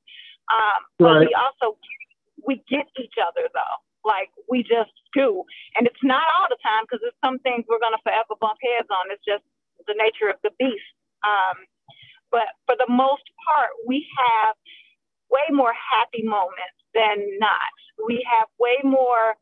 Um, 0.53 0.81
but 0.99 1.21
we 1.21 1.33
also 1.33 1.79
we 2.47 2.63
get 2.69 2.87
each 3.01 3.15
other 3.17 3.49
though. 3.53 3.77
Like 4.05 4.31
we 4.49 4.63
just 4.63 4.93
do, 5.17 5.43
and 5.77 5.89
it's 5.89 6.05
not 6.05 6.25
all 6.39 6.49
the 6.53 6.61
time 6.61 6.85
because 6.85 7.01
there's 7.01 7.23
some 7.25 7.41
things 7.41 7.65
we're 7.69 7.83
gonna 7.83 8.03
forever 8.05 8.37
bump 8.39 8.61
heads 8.61 8.89
on. 8.93 9.09
It's 9.11 9.25
just 9.25 9.45
the 9.89 9.97
nature 9.97 10.29
of 10.29 10.39
the 10.45 10.53
beast. 10.61 10.93
Um, 11.25 11.65
but 12.31 12.53
for 12.67 12.77
the 12.77 12.91
most 12.91 13.25
part, 13.49 13.73
we 13.87 14.07
have 14.19 14.57
way 15.31 15.47
more 15.51 15.73
happy 15.73 16.23
moments 16.23 16.79
than 16.93 17.19
not. 17.39 17.75
We 18.07 18.27
have 18.27 18.49
way 18.59 18.79
more 18.83 19.39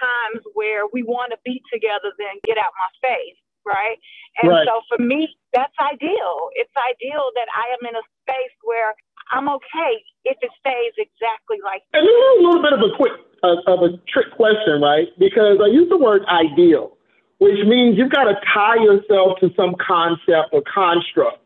times 0.00 0.42
where 0.54 0.88
we 0.90 1.02
want 1.02 1.32
to 1.32 1.38
be 1.44 1.60
together 1.72 2.12
than 2.18 2.40
get 2.44 2.56
out 2.58 2.72
my 2.74 2.90
face, 3.04 3.40
right? 3.64 4.00
And 4.40 4.50
right. 4.50 4.66
so 4.66 4.80
for 4.88 5.00
me, 5.02 5.28
that's 5.52 5.74
ideal. 5.80 6.48
It's 6.56 6.72
ideal 6.76 7.30
that 7.36 7.48
I 7.52 7.72
am 7.76 7.82
in 7.84 7.94
a 7.96 8.04
space 8.24 8.56
where 8.64 8.96
I'm 9.32 9.48
okay 9.48 9.92
if 10.24 10.36
it 10.40 10.50
stays 10.60 10.94
exactly 10.96 11.58
like. 11.64 11.82
And 11.92 12.06
this 12.06 12.12
is 12.12 12.38
a 12.38 12.42
little 12.44 12.62
bit 12.62 12.72
of 12.72 12.80
a 12.80 12.96
quick 12.96 13.12
uh, 13.42 13.58
of 13.66 13.82
a 13.82 13.96
trick 14.06 14.30
question, 14.36 14.80
right? 14.80 15.08
Because 15.18 15.58
I 15.62 15.66
use 15.66 15.88
the 15.88 15.98
word 15.98 16.22
ideal 16.28 16.96
which 17.42 17.58
means 17.66 17.98
you've 17.98 18.12
got 18.12 18.30
to 18.30 18.36
tie 18.54 18.76
yourself 18.76 19.36
to 19.40 19.50
some 19.56 19.74
concept 19.84 20.54
or 20.54 20.62
construct. 20.62 21.42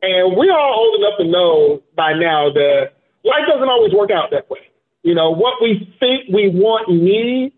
And 0.00 0.34
we're 0.34 0.56
all 0.56 0.72
old 0.72 1.00
enough 1.00 1.18
to 1.18 1.24
know 1.28 1.82
by 1.94 2.14
now 2.14 2.48
that 2.48 2.96
life 3.24 3.44
doesn't 3.46 3.68
always 3.68 3.92
work 3.92 4.10
out 4.10 4.30
that 4.30 4.48
way. 4.48 4.60
You 5.02 5.14
know, 5.14 5.30
what 5.30 5.60
we 5.60 5.94
think 6.00 6.32
we 6.32 6.48
want 6.48 6.88
and 6.88 7.04
need 7.04 7.52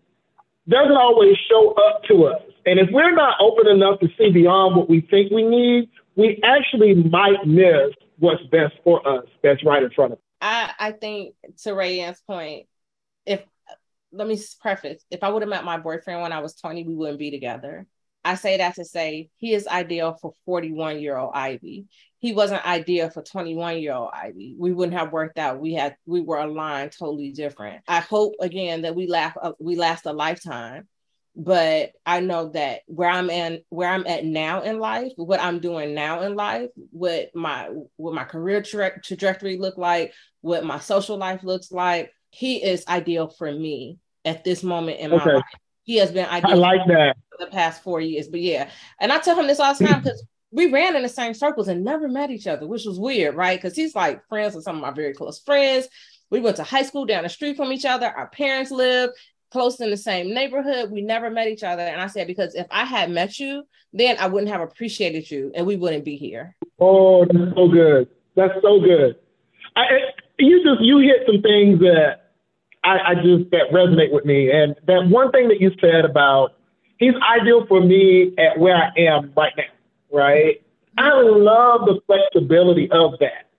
doesn't 0.67 0.97
always 0.97 1.37
show 1.49 1.71
up 1.87 2.03
to 2.09 2.25
us. 2.25 2.41
And 2.65 2.77
if 2.77 2.89
we're 2.91 3.15
not 3.15 3.39
open 3.39 3.69
enough 3.69 4.01
to 4.01 4.09
see 4.17 4.31
beyond 4.31 4.75
what 4.75 4.89
we 4.89 5.07
think 5.09 5.31
we 5.31 5.43
need, 5.43 5.89
we 6.17 6.41
actually 6.43 6.93
might 6.93 7.47
miss 7.47 7.95
what's 8.21 8.43
best 8.43 8.73
for 8.83 9.05
us 9.07 9.25
that's 9.43 9.65
right 9.65 9.83
in 9.83 9.89
front 9.89 10.13
of 10.13 10.19
us. 10.19 10.23
I, 10.39 10.71
I 10.79 10.91
think 10.91 11.35
to 11.63 11.71
Rayanne's 11.71 12.21
point, 12.21 12.67
if 13.25 13.43
let 14.13 14.27
me 14.27 14.39
preface 14.61 15.03
if 15.09 15.23
I 15.23 15.29
would 15.29 15.41
have 15.41 15.49
met 15.49 15.63
my 15.65 15.77
boyfriend 15.77 16.21
when 16.21 16.31
I 16.31 16.39
was 16.39 16.55
20, 16.55 16.83
we 16.83 16.95
wouldn't 16.95 17.19
be 17.19 17.31
together. 17.31 17.87
I 18.23 18.35
say 18.35 18.57
that 18.57 18.75
to 18.75 18.85
say 18.85 19.29
he 19.37 19.53
is 19.53 19.67
ideal 19.67 20.15
for 20.21 20.33
41 20.45 20.99
year 20.99 21.17
old 21.17 21.31
Ivy. 21.33 21.87
He 22.19 22.33
wasn't 22.33 22.65
ideal 22.65 23.09
for 23.09 23.23
21 23.23 23.79
year 23.79 23.93
old 23.93 24.11
Ivy. 24.13 24.55
We 24.57 24.71
wouldn't 24.71 24.97
have 24.97 25.11
worked 25.11 25.39
out. 25.39 25.59
We 25.59 25.73
had 25.73 25.95
we 26.05 26.21
were 26.21 26.37
aligned 26.37 26.91
totally 26.91 27.31
different. 27.31 27.81
I 27.87 28.01
hope 28.01 28.35
again 28.39 28.83
that 28.83 28.95
we 28.95 29.07
laugh 29.07 29.35
uh, 29.41 29.53
we 29.59 29.75
last 29.75 30.05
a 30.05 30.13
lifetime. 30.13 30.87
But 31.35 31.93
I 32.05 32.19
know 32.19 32.49
that 32.49 32.81
where 32.87 33.09
I'm 33.09 33.29
in 33.29 33.61
where 33.69 33.89
I'm 33.89 34.05
at 34.05 34.25
now 34.25 34.63
in 34.63 34.79
life, 34.79 35.13
what 35.15 35.41
I'm 35.41 35.59
doing 35.59 35.93
now 35.93 36.21
in 36.21 36.35
life, 36.35 36.69
what 36.91 37.29
my 37.33 37.69
what 37.95 38.13
my 38.13 38.25
career 38.25 38.61
tra- 38.61 39.01
trajectory 39.01 39.57
look 39.57 39.77
like, 39.77 40.13
what 40.41 40.65
my 40.65 40.79
social 40.79 41.17
life 41.17 41.43
looks 41.43 41.71
like, 41.71 42.11
he 42.31 42.61
is 42.61 42.85
ideal 42.87 43.29
for 43.29 43.51
me 43.51 43.97
at 44.25 44.43
this 44.43 44.61
moment 44.61 44.99
in 44.99 45.13
okay. 45.13 45.25
my 45.25 45.33
life. 45.35 45.43
He 45.83 45.97
has 45.97 46.11
been 46.11 46.27
ideal. 46.27 46.51
I 46.51 46.55
like 46.55 46.87
that 46.87 47.15
for 47.31 47.45
the 47.45 47.51
past 47.51 47.81
four 47.81 48.01
years. 48.01 48.27
But 48.27 48.41
yeah, 48.41 48.69
and 48.99 49.11
I 49.11 49.19
tell 49.19 49.39
him 49.39 49.47
this 49.47 49.59
all 49.59 49.73
the 49.73 49.85
time 49.85 50.01
because 50.03 50.23
we 50.51 50.69
ran 50.69 50.95
in 50.95 51.01
the 51.01 51.09
same 51.09 51.33
circles 51.33 51.69
and 51.69 51.83
never 51.83 52.07
met 52.07 52.29
each 52.29 52.47
other, 52.47 52.67
which 52.67 52.85
was 52.85 52.99
weird, 52.99 53.35
right? 53.35 53.57
Because 53.57 53.75
he's 53.75 53.95
like 53.95 54.27
friends 54.27 54.53
with 54.53 54.65
some 54.65 54.75
of 54.75 54.81
my 54.81 54.91
very 54.91 55.13
close 55.13 55.39
friends. 55.39 55.87
We 56.29 56.39
went 56.39 56.57
to 56.57 56.63
high 56.63 56.83
school 56.83 57.05
down 57.05 57.23
the 57.23 57.29
street 57.29 57.57
from 57.57 57.71
each 57.71 57.85
other. 57.85 58.07
Our 58.07 58.27
parents 58.27 58.71
live 58.71 59.11
close 59.51 59.79
in 59.81 59.89
the 59.89 59.97
same 59.97 60.33
neighborhood. 60.33 60.91
We 60.91 61.01
never 61.01 61.29
met 61.29 61.47
each 61.47 61.63
other. 61.63 61.83
And 61.83 62.01
I 62.01 62.07
said, 62.07 62.27
because 62.27 62.55
if 62.55 62.67
I 62.71 62.85
had 62.85 63.11
met 63.11 63.37
you, 63.37 63.63
then 63.93 64.17
I 64.19 64.27
wouldn't 64.27 64.51
have 64.51 64.61
appreciated 64.61 65.29
you 65.29 65.51
and 65.53 65.67
we 65.67 65.75
wouldn't 65.75 66.05
be 66.05 66.15
here. 66.15 66.55
Oh, 66.79 67.25
that's 67.25 67.55
so 67.55 67.67
good. 67.67 68.07
That's 68.35 68.53
so 68.61 68.79
good. 68.79 69.17
I, 69.75 69.83
you 70.39 70.63
just 70.63 70.81
you 70.81 70.99
hit 70.99 71.23
some 71.25 71.41
things 71.41 71.79
that 71.79 72.31
I, 72.83 73.11
I 73.11 73.15
just 73.15 73.51
that 73.51 73.71
resonate 73.71 74.11
with 74.11 74.25
me. 74.25 74.51
And 74.51 74.75
that 74.87 75.07
one 75.07 75.31
thing 75.31 75.49
that 75.49 75.59
you 75.59 75.71
said 75.79 76.05
about 76.05 76.55
he's 76.97 77.13
ideal 77.37 77.65
for 77.67 77.81
me 77.81 78.33
at 78.37 78.57
where 78.57 78.75
I 78.75 78.89
am 78.97 79.33
right 79.35 79.53
now, 79.57 79.63
right? 80.11 80.61
I 80.97 81.11
love 81.21 81.81
the 81.85 81.99
flexibility 82.05 82.89
of 82.91 83.13
that, 83.19 83.49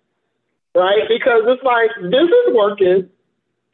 right? 0.74 1.02
Because 1.08 1.42
it's 1.46 1.62
like 1.62 1.90
this 2.02 2.28
is 2.28 2.54
working 2.54 3.08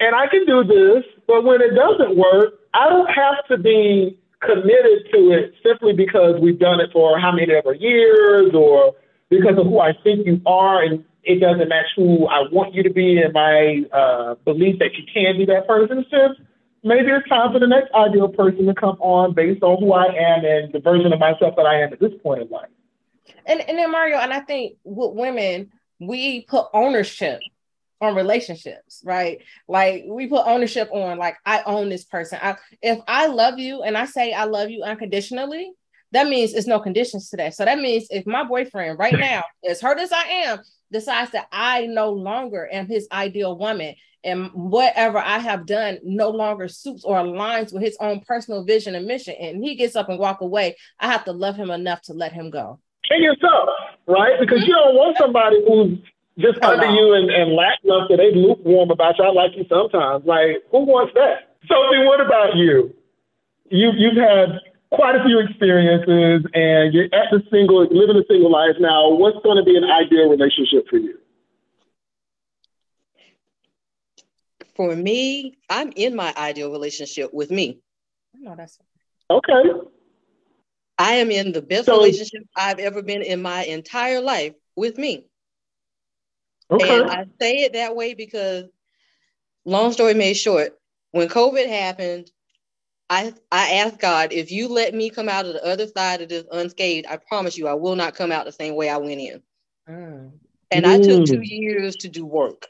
and 0.01 0.15
I 0.15 0.27
can 0.29 0.47
do 0.47 0.65
this, 0.65 1.05
but 1.27 1.45
when 1.45 1.61
it 1.61 1.75
doesn't 1.75 2.17
work, 2.17 2.55
I 2.75 2.89
don't 2.89 3.09
have 3.09 3.47
to 3.49 3.59
be 3.59 4.19
committed 4.41 5.11
to 5.13 5.33
it 5.33 5.55
simply 5.67 5.93
because 5.93 6.41
we've 6.41 6.59
done 6.59 6.81
it 6.81 6.91
for 6.93 7.19
how 7.19 7.33
many 7.33 7.53
ever 7.53 7.75
years 7.75 8.53
or 8.55 8.95
because 9.29 9.59
of 9.59 9.67
who 9.67 9.81
I 9.81 9.93
think 10.05 10.27
you 10.27 10.41
are 10.47 10.83
and 10.83 11.05
it 11.25 11.41
doesn't 11.41 11.69
match 11.69 11.87
who 11.97 12.27
I 12.27 12.45
want 12.51 12.75
you 12.75 12.83
to 12.85 12.91
be 12.91 13.21
and 13.21 13.33
my 13.33 13.83
uh, 13.93 14.35
belief 14.45 14.79
that 14.79 14.95
you 14.95 15.05
can 15.13 15.37
be 15.37 15.45
that 15.47 15.67
person. 15.67 15.99
It's 15.99 16.11
just 16.11 16.41
maybe 16.85 17.09
it's 17.09 17.29
time 17.29 17.53
for 17.53 17.59
the 17.59 17.67
next 17.67 17.93
ideal 17.93 18.29
person 18.29 18.67
to 18.67 18.75
come 18.75 18.97
on 19.01 19.35
based 19.35 19.63
on 19.63 19.79
who 19.81 19.93
I 19.93 20.07
am 20.07 20.45
and 20.45 20.73
the 20.73 20.79
version 20.79 21.13
of 21.13 21.19
myself 21.19 21.55
that 21.57 21.67
I 21.67 21.83
am 21.83 21.93
at 21.93 22.01
this 22.01 22.13
point 22.23 22.43
in 22.43 22.49
life. 22.49 22.71
And 23.45 23.61
and 23.61 23.79
then 23.79 23.91
Mario, 23.91 24.19
and 24.19 24.33
I 24.33 24.41
think 24.41 24.77
with 24.85 25.15
women, 25.15 25.73
we 26.01 26.43
put 26.43 26.67
ownership 26.73 27.41
on 28.01 28.15
relationships, 28.15 29.03
right? 29.05 29.43
Like 29.67 30.05
we 30.07 30.27
put 30.27 30.47
ownership 30.47 30.89
on 30.93 31.19
like 31.19 31.37
I 31.45 31.63
own 31.67 31.89
this 31.89 32.05
person. 32.05 32.39
I, 32.41 32.57
if 32.83 32.99
I 33.09 33.27
love 33.27 33.59
you 33.59 33.83
and 33.83 33.97
I 33.97 34.05
say 34.05 34.33
I 34.33 34.45
love 34.45 34.71
you 34.71 34.83
unconditionally, 34.83 35.73
that 36.13 36.29
means 36.29 36.55
it's 36.55 36.67
no 36.67 36.81
conditions 36.81 37.31
to 37.31 37.37
that. 37.39 37.55
So 37.55 37.65
that 37.65 37.79
means 37.79 38.07
if 38.11 38.27
my 38.27 38.45
boyfriend 38.45 38.99
right 38.99 39.19
now, 39.19 39.43
as 39.69 39.81
hurt 39.81 39.99
as 39.99 40.13
I 40.13 40.23
am, 40.23 40.59
decides 40.91 41.33
that 41.33 41.49
I 41.53 41.87
no 41.87 42.11
longer 42.11 42.69
am 42.73 42.87
his 42.87 43.09
ideal 43.13 43.59
woman 43.59 43.95
and 44.25 44.51
whatever 44.53 45.19
I 45.19 45.39
have 45.39 45.67
done 45.67 45.99
no 46.03 46.31
longer 46.31 46.69
suits 46.69 47.05
or 47.05 47.17
aligns 47.17 47.73
with 47.73 47.83
his 47.83 47.97
own 48.01 48.21
personal 48.21 48.65
vision 48.65 48.95
and 48.95 49.07
mission, 49.07 49.35
and 49.41 49.63
he 49.63 49.77
gets 49.77 49.97
up 49.97 50.09
and 50.09 50.19
walk 50.19 50.41
away, 50.41 50.77
I 50.99 51.07
have 51.07 51.25
to 51.27 51.33
love 51.33 51.57
him 51.57 51.71
enough 51.71 52.03
to 52.03 52.15
let 52.15 52.33
him 52.33 52.51
go. 52.51 52.81
And 53.11 53.23
yourself, 53.23 53.69
right? 54.07 54.39
Because 54.41 54.67
you 54.67 54.75
don't 54.75 54.97
want 54.97 55.17
somebody 55.19 55.63
who's 55.67 55.99
just 56.38 56.62
under 56.62 56.87
you 56.87 57.14
and, 57.14 57.31
and 57.31 57.53
lackluster, 57.53 58.16
they 58.16 58.33
lukewarm 58.33 58.90
about 58.90 59.18
you. 59.18 59.24
I 59.24 59.33
like 59.33 59.57
you 59.57 59.66
sometimes. 59.68 60.24
Like, 60.24 60.62
who 60.70 60.85
wants 60.85 61.12
that? 61.14 61.57
Sophie, 61.66 62.07
what 62.07 62.20
about 62.20 62.57
you? 62.57 62.94
You 63.70 63.90
you've 63.96 64.16
had 64.16 64.61
quite 64.90 65.16
a 65.16 65.24
few 65.24 65.40
experiences 65.40 66.48
and 66.55 66.94
you're 66.94 67.07
at 67.07 67.31
the 67.31 67.42
single 67.51 67.83
living 67.90 68.16
a 68.16 68.24
single 68.29 68.51
life 68.51 68.77
now. 68.81 69.11
What's 69.11 69.38
going 69.42 69.57
to 69.57 69.64
be 69.64 69.77
an 69.77 69.85
ideal 69.85 70.31
relationship 70.31 70.88
for 70.88 70.96
you? 70.96 71.18
For 74.77 74.94
me, 74.94 75.59
I'm 75.68 75.92
in 75.96 76.14
my 76.14 76.33
ideal 76.37 76.70
relationship 76.70 77.35
with 77.35 77.51
me. 77.51 77.81
No, 78.33 78.55
that's 78.55 78.79
okay. 79.29 79.62
I 80.98 81.14
am 81.14 81.31
in 81.31 81.53
the 81.53 81.62
best 81.62 81.87
so, 81.87 81.96
relationship 81.96 82.44
I've 82.57 82.79
ever 82.79 83.03
been 83.03 83.22
in 83.22 83.42
my 83.42 83.64
entire 83.64 84.20
life 84.20 84.55
with 84.77 84.96
me. 84.96 85.28
Okay. 86.71 87.01
And 87.01 87.11
I 87.11 87.25
say 87.41 87.59
it 87.63 87.73
that 87.75 87.97
way 87.97 88.15
because, 88.15 88.65
long 89.65 89.93
story 89.93 90.15
made 90.15 90.35
short, 90.35 90.79
when 91.13 91.29
COVID 91.29 91.67
happened, 91.67 92.31
I 93.11 93.33
I 93.51 93.75
asked 93.77 93.99
God 93.99 94.33
if 94.33 94.51
you 94.51 94.69
let 94.69 94.95
me 94.95 95.11
come 95.11 95.29
out 95.29 95.47
of 95.47 95.55
the 95.55 95.65
other 95.65 95.87
side 95.87 96.21
of 96.21 96.29
this 96.29 96.45
unscathed, 96.53 97.07
I 97.09 97.17
promise 97.17 97.57
you 97.57 97.67
I 97.67 97.75
will 97.75 97.97
not 97.97 98.15
come 98.15 98.33
out 98.33 98.45
the 98.45 98.53
same 98.53 98.75
way 98.75 98.89
I 98.89 98.99
went 98.99 99.21
in. 99.21 99.43
Mm. 99.89 100.33
And 100.71 100.87
I 100.87 100.99
took 101.01 101.27
two 101.27 101.41
years 101.41 101.97
to 101.97 102.09
do 102.09 102.27
work. 102.27 102.67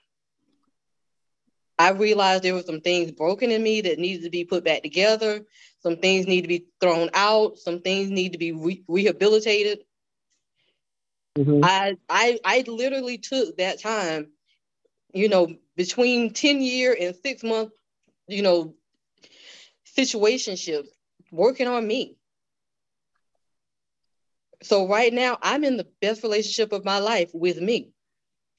I 1.81 1.91
realized 1.91 2.43
there 2.43 2.55
were 2.55 2.63
some 2.63 2.81
things 2.81 3.13
broken 3.13 3.51
in 3.51 3.63
me 3.63 3.81
that 3.83 3.99
needed 3.99 4.25
to 4.25 4.31
be 4.31 4.45
put 4.45 4.65
back 4.65 4.83
together. 4.83 5.45
Some 5.81 5.97
things 5.97 6.27
need 6.27 6.43
to 6.43 6.49
be 6.49 6.67
thrown 6.81 7.11
out. 7.15 7.59
Some 7.59 7.81
things 7.81 8.11
need 8.11 8.33
to 8.33 8.39
be 8.39 8.53
re- 8.53 8.85
rehabilitated. 8.89 9.81
Mm-hmm. 11.37 11.64
I, 11.64 11.97
I 12.09 12.38
I 12.45 12.64
literally 12.67 13.19
took 13.19 13.57
that 13.59 13.81
time, 13.81 14.29
you 15.12 15.29
know, 15.29 15.55
between 15.77 16.33
10 16.33 16.61
year 16.61 16.97
and 16.99 17.14
six 17.14 17.43
month, 17.43 17.71
you 18.27 18.43
know, 18.43 18.75
situationships 19.97 20.88
working 21.31 21.69
on 21.69 21.87
me. 21.87 22.17
So 24.62 24.88
right 24.88 25.12
now 25.12 25.38
I'm 25.41 25.64
in 25.64 25.77
the 25.77 25.87
best 26.01 26.23
relationship 26.23 26.73
of 26.73 26.85
my 26.85 26.99
life 26.99 27.31
with 27.33 27.61
me. 27.61 27.93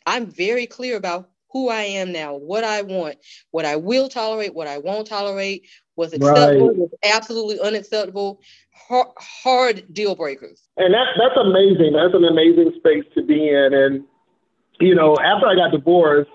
I'm 0.06 0.28
very 0.28 0.66
clear 0.66 0.96
about 0.96 1.30
who 1.52 1.70
I 1.70 1.82
am 1.82 2.12
now, 2.12 2.36
what 2.36 2.64
I 2.64 2.82
want, 2.82 3.18
what 3.52 3.66
I 3.66 3.76
will 3.76 4.10
tolerate, 4.10 4.54
what 4.54 4.68
I 4.68 4.78
won't 4.78 5.08
tolerate, 5.08 5.68
what's 5.96 6.14
acceptable, 6.14 6.68
right. 6.68 6.78
what's 6.78 6.94
absolutely 7.04 7.60
unacceptable, 7.60 8.42
hard, 8.72 9.08
hard 9.18 9.94
deal 9.94 10.16
breakers. 10.16 10.68
And 10.78 10.94
that 10.94 11.08
that's 11.20 11.38
amazing. 11.38 11.94
That's 11.94 12.14
an 12.14 12.26
amazing 12.26 12.74
space 12.78 13.06
to 13.16 13.24
be 13.24 13.50
in. 13.50 13.74
And 13.74 14.04
you 14.80 14.96
know, 14.96 15.18
after 15.18 15.48
I 15.48 15.56
got 15.56 15.72
divorced, 15.72 16.32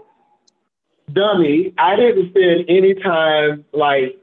dummy, 1.12 1.72
I 1.79 1.96
didn't 1.96 2.31
spend 2.31 2.64
any 2.68 2.94
time 2.94 3.64
like 3.72 4.20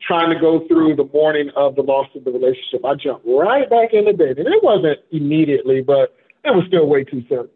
trying 0.00 0.30
to 0.30 0.40
go 0.40 0.66
through 0.68 0.96
the 0.96 1.08
morning 1.12 1.50
of 1.56 1.74
the 1.74 1.82
loss 1.82 2.06
of 2.14 2.24
the 2.24 2.30
relationship. 2.30 2.84
I 2.84 2.94
jumped 2.94 3.26
right 3.26 3.68
back 3.68 3.92
into 3.92 4.14
bed. 4.14 4.38
And 4.38 4.46
it 4.46 4.62
wasn't 4.62 5.00
immediately, 5.10 5.82
but 5.82 6.14
it 6.44 6.54
was 6.54 6.64
still 6.68 6.86
way 6.86 7.04
too 7.04 7.24
soon. 7.28 7.48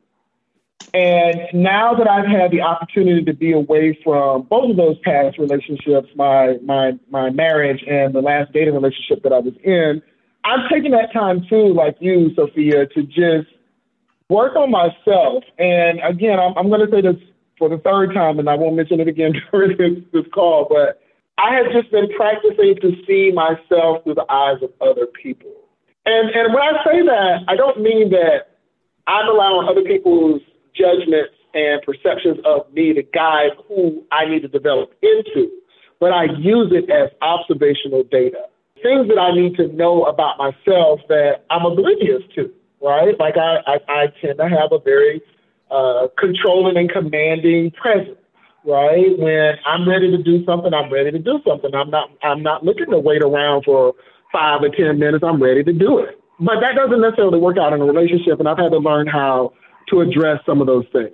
And 0.94 1.40
now 1.54 1.94
that 1.94 2.08
I've 2.08 2.26
had 2.26 2.50
the 2.50 2.60
opportunity 2.60 3.24
to 3.24 3.32
be 3.32 3.52
away 3.52 3.98
from 4.04 4.42
both 4.42 4.70
of 4.70 4.76
those 4.76 4.98
past 4.98 5.38
relationships, 5.38 6.08
my 6.14 6.58
my 6.62 6.92
my 7.10 7.30
marriage 7.30 7.82
and 7.88 8.14
the 8.14 8.20
last 8.20 8.52
dating 8.52 8.74
relationship 8.74 9.22
that 9.22 9.32
I 9.32 9.38
was 9.38 9.54
in, 9.64 10.02
I've 10.44 10.68
taken 10.70 10.92
that 10.92 11.12
time 11.12 11.46
too, 11.48 11.72
like 11.72 11.96
you, 12.00 12.34
Sophia, 12.34 12.86
to 12.88 13.02
just 13.04 13.48
work 14.28 14.54
on 14.54 14.70
myself. 14.70 15.44
And 15.58 16.00
again, 16.02 16.38
I'm, 16.38 16.56
I'm 16.58 16.68
going 16.68 16.84
to 16.84 16.90
say 16.90 17.00
this 17.00 17.16
for 17.58 17.68
the 17.68 17.78
third 17.78 18.12
time, 18.12 18.38
and 18.38 18.48
I 18.48 18.54
won't 18.56 18.76
mention 18.76 19.00
it 19.00 19.08
again 19.08 19.32
during 19.50 19.76
this, 19.78 20.04
this 20.12 20.30
call, 20.32 20.66
but 20.68 21.00
I 21.38 21.54
have 21.54 21.72
just 21.72 21.90
been 21.90 22.08
practicing 22.16 22.76
to 22.82 22.96
see 23.06 23.32
myself 23.32 24.04
through 24.04 24.14
the 24.14 24.26
eyes 24.30 24.62
of 24.62 24.70
other 24.80 25.06
people. 25.06 25.50
And 26.04 26.30
and 26.30 26.52
when 26.52 26.62
I 26.62 26.84
say 26.84 27.02
that, 27.02 27.44
I 27.48 27.56
don't 27.56 27.80
mean 27.80 28.10
that 28.10 28.58
I'm 29.06 29.28
allowing 29.28 29.68
other 29.68 29.82
people's 29.82 30.42
judgments 30.74 31.34
and 31.54 31.82
perceptions 31.82 32.38
of 32.44 32.72
me 32.72 32.92
to 32.94 33.02
guide 33.02 33.52
who 33.68 34.02
I 34.10 34.26
need 34.26 34.42
to 34.42 34.48
develop 34.48 34.94
into, 35.02 35.50
but 36.00 36.12
I 36.12 36.24
use 36.38 36.72
it 36.72 36.90
as 36.90 37.10
observational 37.20 38.04
data. 38.04 38.48
Things 38.82 39.08
that 39.08 39.18
I 39.18 39.32
need 39.34 39.56
to 39.56 39.68
know 39.68 40.04
about 40.04 40.38
myself 40.38 41.00
that 41.08 41.44
I'm 41.50 41.64
oblivious 41.64 42.22
to, 42.34 42.50
right? 42.82 43.18
Like 43.18 43.36
I, 43.36 43.58
I, 43.66 43.78
I 43.88 44.06
tend 44.20 44.38
to 44.38 44.48
have 44.48 44.72
a 44.72 44.80
very 44.80 45.22
uh, 45.70 46.08
controlling 46.18 46.76
and 46.76 46.90
commanding 46.90 47.70
presence, 47.70 48.18
right? 48.64 49.16
When 49.18 49.54
I'm 49.64 49.88
ready 49.88 50.10
to 50.10 50.22
do 50.22 50.44
something, 50.44 50.74
I'm 50.74 50.92
ready 50.92 51.10
to 51.12 51.18
do 51.18 51.38
something. 51.46 51.74
I'm 51.74 51.90
not, 51.90 52.10
I'm 52.22 52.42
not 52.42 52.64
looking 52.64 52.90
to 52.90 52.98
wait 52.98 53.22
around 53.22 53.64
for 53.64 53.94
five 54.32 54.62
or 54.62 54.70
10 54.70 54.98
minutes. 54.98 55.22
I'm 55.22 55.40
ready 55.40 55.62
to 55.62 55.72
do 55.72 55.98
it. 55.98 56.18
But 56.40 56.56
that 56.60 56.74
doesn't 56.74 57.00
necessarily 57.00 57.38
work 57.38 57.58
out 57.58 57.72
in 57.72 57.80
a 57.80 57.84
relationship. 57.84 58.40
And 58.40 58.48
I've 58.48 58.58
had 58.58 58.72
to 58.72 58.78
learn 58.78 59.06
how 59.06 59.52
to 59.92 60.00
address 60.00 60.40
some 60.44 60.60
of 60.60 60.66
those 60.66 60.86
things. 60.92 61.12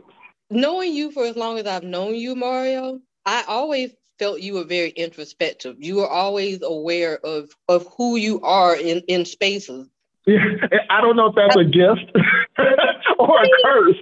Knowing 0.51 0.95
you 0.95 1.11
for 1.11 1.27
as 1.27 1.37
long 1.37 1.59
as 1.59 1.67
I've 1.67 1.83
known 1.83 2.15
you, 2.15 2.35
Mario, 2.35 3.01
I 3.27 3.45
always 3.47 3.93
felt 4.19 4.41
you 4.41 4.55
were 4.55 4.65
very 4.65 4.91
introspective. 4.91 5.77
You 5.79 5.97
were 5.97 6.09
always 6.09 6.63
aware 6.63 7.19
of 7.19 7.51
of 7.69 7.87
who 7.97 8.17
you 8.17 8.41
are 8.41 8.75
in 8.75 9.03
in 9.09 9.25
spaces. 9.25 9.89
Yeah, 10.27 10.39
I 10.91 11.01
don't 11.01 11.17
know 11.17 11.27
if 11.27 11.35
that's 11.35 11.57
a 11.57 11.65
gift 11.65 12.17
or 13.19 13.43
a 13.43 13.49
curse. 13.65 13.97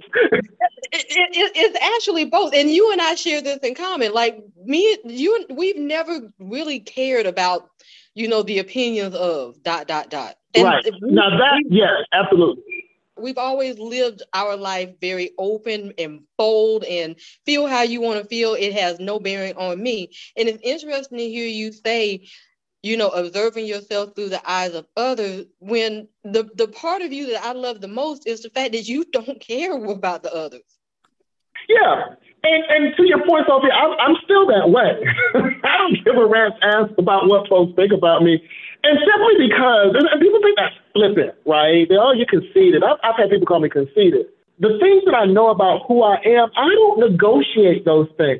It, 0.91 1.05
it, 1.09 1.51
it's 1.55 1.79
actually 1.97 2.25
both, 2.25 2.53
and 2.53 2.69
you 2.69 2.91
and 2.91 3.01
I 3.01 3.15
share 3.15 3.41
this 3.41 3.59
in 3.59 3.75
common. 3.75 4.13
Like 4.13 4.41
me, 4.63 4.97
you, 5.03 5.45
we've 5.49 5.77
never 5.77 6.31
really 6.39 6.79
cared 6.79 7.25
about, 7.25 7.69
you 8.13 8.27
know, 8.27 8.43
the 8.43 8.59
opinions 8.59 9.15
of 9.15 9.61
dot 9.63 9.87
dot 9.87 10.09
dot. 10.09 10.35
And 10.55 10.63
right 10.63 10.85
now, 11.01 11.29
that 11.37 11.63
yes, 11.69 11.91
absolutely 12.13 12.76
we've 13.19 13.37
always 13.37 13.77
lived 13.79 14.21
our 14.33 14.55
life 14.55 14.91
very 15.01 15.31
open 15.37 15.93
and 15.97 16.21
bold 16.37 16.83
and 16.83 17.15
feel 17.45 17.67
how 17.67 17.83
you 17.83 18.01
want 18.01 18.21
to 18.21 18.27
feel. 18.27 18.53
It 18.53 18.73
has 18.73 18.99
no 18.99 19.19
bearing 19.19 19.55
on 19.55 19.81
me. 19.81 20.11
And 20.35 20.47
it's 20.47 20.61
interesting 20.63 21.17
to 21.17 21.29
hear 21.29 21.47
you 21.47 21.71
say, 21.71 22.27
you 22.83 22.97
know, 22.97 23.09
observing 23.09 23.65
yourself 23.65 24.15
through 24.15 24.29
the 24.29 24.49
eyes 24.49 24.73
of 24.73 24.87
others 24.95 25.45
when 25.59 26.07
the, 26.23 26.49
the 26.55 26.67
part 26.67 27.01
of 27.01 27.11
you 27.11 27.33
that 27.33 27.43
I 27.43 27.53
love 27.53 27.81
the 27.81 27.87
most 27.87 28.27
is 28.27 28.41
the 28.41 28.49
fact 28.49 28.73
that 28.73 28.87
you 28.87 29.05
don't 29.05 29.39
care 29.45 29.73
about 29.73 30.23
the 30.23 30.33
others. 30.33 30.61
Yeah. 31.67 32.15
And, 32.43 32.63
and 32.69 32.95
to 32.95 33.03
your 33.03 33.25
point, 33.25 33.45
Sophie, 33.47 33.71
I'm, 33.71 33.91
I'm 33.99 34.15
still 34.23 34.47
that 34.47 34.69
way. 34.69 35.03
I 35.63 35.77
don't 35.77 36.05
give 36.05 36.15
a 36.15 36.25
rat's 36.25 36.55
ass 36.61 36.89
about 36.97 37.27
what 37.27 37.49
folks 37.49 37.73
think 37.75 37.91
about 37.91 38.23
me. 38.23 38.47
And 38.87 38.95
simply 39.03 39.35
because, 39.51 39.91
and 39.99 40.21
people 40.21 40.39
think 40.39 40.55
that's 40.55 40.79
flippant, 40.95 41.35
right? 41.43 41.83
They're, 41.91 41.99
oh, 41.99 42.15
you're 42.15 42.25
conceited. 42.25 42.87
I've, 42.87 42.95
I've 43.03 43.19
had 43.19 43.29
people 43.29 43.45
call 43.45 43.59
me 43.59 43.67
conceited. 43.67 44.31
The 44.63 44.79
things 44.79 45.03
that 45.03 45.13
I 45.13 45.25
know 45.27 45.51
about 45.51 45.83
who 45.87 46.03
I 46.03 46.15
am, 46.23 46.47
I 46.55 46.71
don't 46.71 47.11
negotiate 47.11 47.83
those 47.83 48.07
things. 48.15 48.39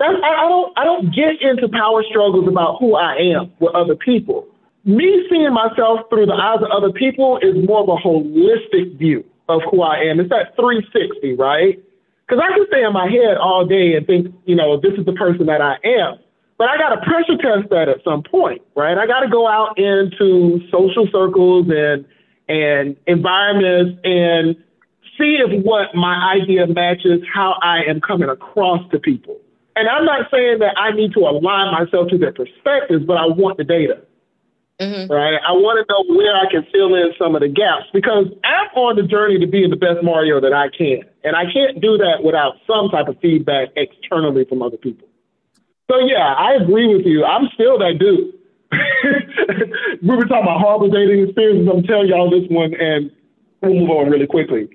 That's, 0.00 0.16
I, 0.24 0.32
I 0.32 0.48
don't 0.48 0.78
I 0.78 0.84
don't 0.84 1.14
get 1.14 1.38
into 1.44 1.68
power 1.68 2.02
struggles 2.08 2.48
about 2.48 2.80
who 2.80 2.96
I 2.96 3.36
am 3.36 3.52
with 3.60 3.74
other 3.74 3.94
people. 3.94 4.48
Me 4.84 5.28
seeing 5.30 5.52
myself 5.52 6.08
through 6.08 6.26
the 6.26 6.34
eyes 6.34 6.64
of 6.64 6.72
other 6.72 6.90
people 6.90 7.38
is 7.38 7.54
more 7.68 7.84
of 7.84 7.88
a 7.92 8.00
holistic 8.00 8.98
view 8.98 9.22
of 9.48 9.60
who 9.70 9.82
I 9.82 10.08
am. 10.08 10.18
It's 10.18 10.30
that 10.30 10.56
360, 10.56 11.36
right? 11.36 11.78
Because 12.26 12.42
I 12.42 12.56
can 12.56 12.66
stay 12.66 12.82
in 12.82 12.92
my 12.92 13.06
head 13.06 13.36
all 13.36 13.66
day 13.66 13.94
and 13.94 14.06
think, 14.06 14.34
you 14.46 14.56
know, 14.56 14.80
this 14.80 14.94
is 14.98 15.04
the 15.04 15.12
person 15.12 15.46
that 15.46 15.60
I 15.60 15.76
am. 15.84 16.18
But 16.58 16.68
I 16.68 16.78
got 16.78 16.94
to 16.94 17.00
pressure 17.00 17.36
test 17.36 17.70
that 17.70 17.88
at 17.88 18.04
some 18.04 18.22
point, 18.22 18.62
right? 18.76 18.96
I 18.96 19.06
got 19.06 19.20
to 19.20 19.28
go 19.28 19.48
out 19.48 19.78
into 19.78 20.60
social 20.70 21.06
circles 21.10 21.66
and 21.68 22.04
and 22.48 22.96
environments 23.06 24.00
and 24.04 24.56
see 25.18 25.38
if 25.38 25.64
what 25.64 25.94
my 25.94 26.34
idea 26.34 26.66
matches 26.66 27.22
how 27.32 27.54
I 27.62 27.82
am 27.88 28.00
coming 28.00 28.28
across 28.28 28.80
to 28.90 28.98
people. 28.98 29.38
And 29.74 29.88
I'm 29.88 30.04
not 30.04 30.30
saying 30.30 30.58
that 30.58 30.76
I 30.76 30.92
need 30.92 31.12
to 31.14 31.20
align 31.20 31.72
myself 31.72 32.08
to 32.10 32.18
their 32.18 32.32
perspectives, 32.32 33.04
but 33.06 33.16
I 33.16 33.26
want 33.26 33.56
the 33.56 33.64
data. 33.64 34.02
Mm-hmm. 34.80 35.12
Right? 35.12 35.38
I 35.46 35.52
want 35.52 35.78
to 35.78 35.86
know 35.86 36.16
where 36.16 36.34
I 36.34 36.50
can 36.50 36.66
fill 36.72 36.94
in 36.94 37.12
some 37.16 37.36
of 37.36 37.42
the 37.42 37.48
gaps 37.48 37.86
because 37.92 38.26
I'm 38.42 38.68
on 38.74 38.96
the 38.96 39.04
journey 39.04 39.38
to 39.38 39.46
being 39.46 39.70
the 39.70 39.76
best 39.76 40.02
Mario 40.02 40.40
that 40.40 40.52
I 40.52 40.68
can. 40.76 41.02
And 41.22 41.36
I 41.36 41.44
can't 41.52 41.80
do 41.80 41.96
that 41.98 42.24
without 42.24 42.54
some 42.66 42.88
type 42.90 43.06
of 43.06 43.16
feedback 43.20 43.68
externally 43.76 44.44
from 44.44 44.60
other 44.60 44.76
people. 44.76 45.06
So 45.92 45.98
yeah, 45.98 46.34
I 46.38 46.54
agree 46.54 46.94
with 46.94 47.04
you. 47.04 47.22
I'm 47.22 47.48
still 47.52 47.78
that 47.78 47.98
dude. 48.00 48.32
we 50.02 50.16
were 50.16 50.24
talking 50.24 50.44
about 50.44 50.60
horrible 50.60 50.88
dating 50.88 51.28
experiences. 51.28 51.68
I'm 51.70 51.82
telling 51.82 52.08
y'all 52.08 52.30
this 52.30 52.48
one, 52.48 52.72
and 52.74 53.10
we'll 53.60 53.74
move 53.74 53.90
on 53.90 54.08
really 54.08 54.26
quickly. 54.26 54.70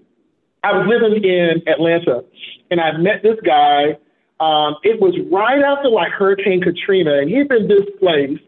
I 0.64 0.78
was 0.78 0.86
living 0.88 1.24
in 1.24 1.68
Atlanta, 1.68 2.24
and 2.70 2.80
I 2.80 2.96
met 2.98 3.24
this 3.24 3.38
guy. 3.44 3.98
Um, 4.40 4.76
it 4.84 5.02
was 5.02 5.16
right 5.32 5.64
after 5.64 5.90
like 5.90 6.12
Hurricane 6.12 6.62
Katrina, 6.62 7.18
and 7.18 7.30
he'd 7.32 7.50
been 7.50 7.68
displaced 7.68 8.44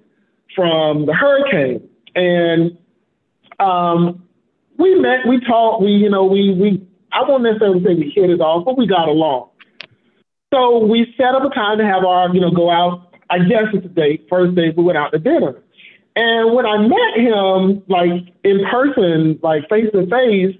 from 0.55 1.07
the 1.07 1.13
hurricane. 1.13 1.89
And 2.13 2.77
um, 3.59 4.23
we 4.77 4.93
met, 4.99 5.25
we 5.27 5.39
talked, 5.39 5.81
we, 5.81 5.89
you 5.89 6.09
know, 6.09 6.25
we, 6.25 6.53
we, 6.53 6.87
I 7.11 7.27
won't 7.27 7.41
necessarily 7.41 7.83
say 7.83 7.95
we 7.95 8.11
hit 8.13 8.29
it 8.29 8.41
off, 8.41 8.65
but 8.65 8.77
we 8.77 8.85
got 8.85 9.07
along. 9.07 9.48
So 10.53 10.85
we 10.85 11.13
set 11.17 11.35
up 11.35 11.43
a 11.43 11.53
time 11.53 11.77
to 11.77 11.85
have 11.85 12.03
our, 12.03 12.33
you 12.33 12.41
know, 12.41 12.51
go 12.51 12.69
out. 12.71 13.13
I 13.29 13.39
guess 13.39 13.69
it's 13.73 13.85
a 13.85 13.89
date. 13.89 14.25
First 14.29 14.55
date, 14.55 14.75
we 14.75 14.83
went 14.83 14.97
out 14.97 15.11
to 15.11 15.19
dinner. 15.19 15.61
And 16.15 16.55
when 16.55 16.65
I 16.65 16.77
met 16.77 17.15
him, 17.15 17.83
like 17.87 18.33
in 18.43 18.65
person, 18.69 19.39
like 19.43 19.69
face 19.69 19.85
to 19.93 20.07
face, 20.07 20.57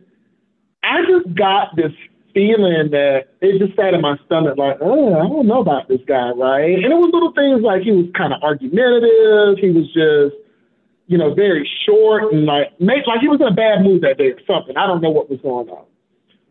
I 0.84 1.02
just 1.06 1.36
got 1.36 1.75
this 1.75 1.91
feeling 2.34 2.91
that 2.91 3.34
it 3.41 3.60
just 3.60 3.75
sat 3.75 3.93
in 3.93 4.02
my 4.02 4.15
stomach, 4.25 4.58
like, 4.58 4.78
oh, 4.82 5.15
I 5.15 5.28
don't 5.28 5.47
know 5.47 5.62
about 5.62 5.88
this 5.89 6.02
guy, 6.08 6.30
right? 6.32 6.78
And 6.78 6.93
it 6.93 6.95
was 6.95 7.10
little 7.12 7.34
things 7.34 7.62
like 7.63 7.82
he 7.82 7.91
was 7.91 8.06
kind 8.15 8.32
of 8.32 8.41
argumentative. 8.43 9.58
He 9.58 9.71
was 9.71 9.88
just, 9.91 10.38
you 11.08 11.17
know, 11.17 11.34
very 11.34 11.67
short 11.86 12.32
and 12.32 12.45
like, 12.45 12.80
make, 12.80 13.08
like 13.08 13.19
he 13.19 13.28
was 13.28 13.41
in 13.41 13.47
a 13.47 13.54
bad 13.54 13.82
mood 13.82 14.04
that 14.04 14.17
day 14.19 14.32
or 14.32 14.39
something. 14.45 14.78
I 14.78 14.86
don't 14.86 15.02
know 15.02 15.10
what 15.10 15.30
was 15.30 15.41
going 15.41 15.67
on. 15.69 15.86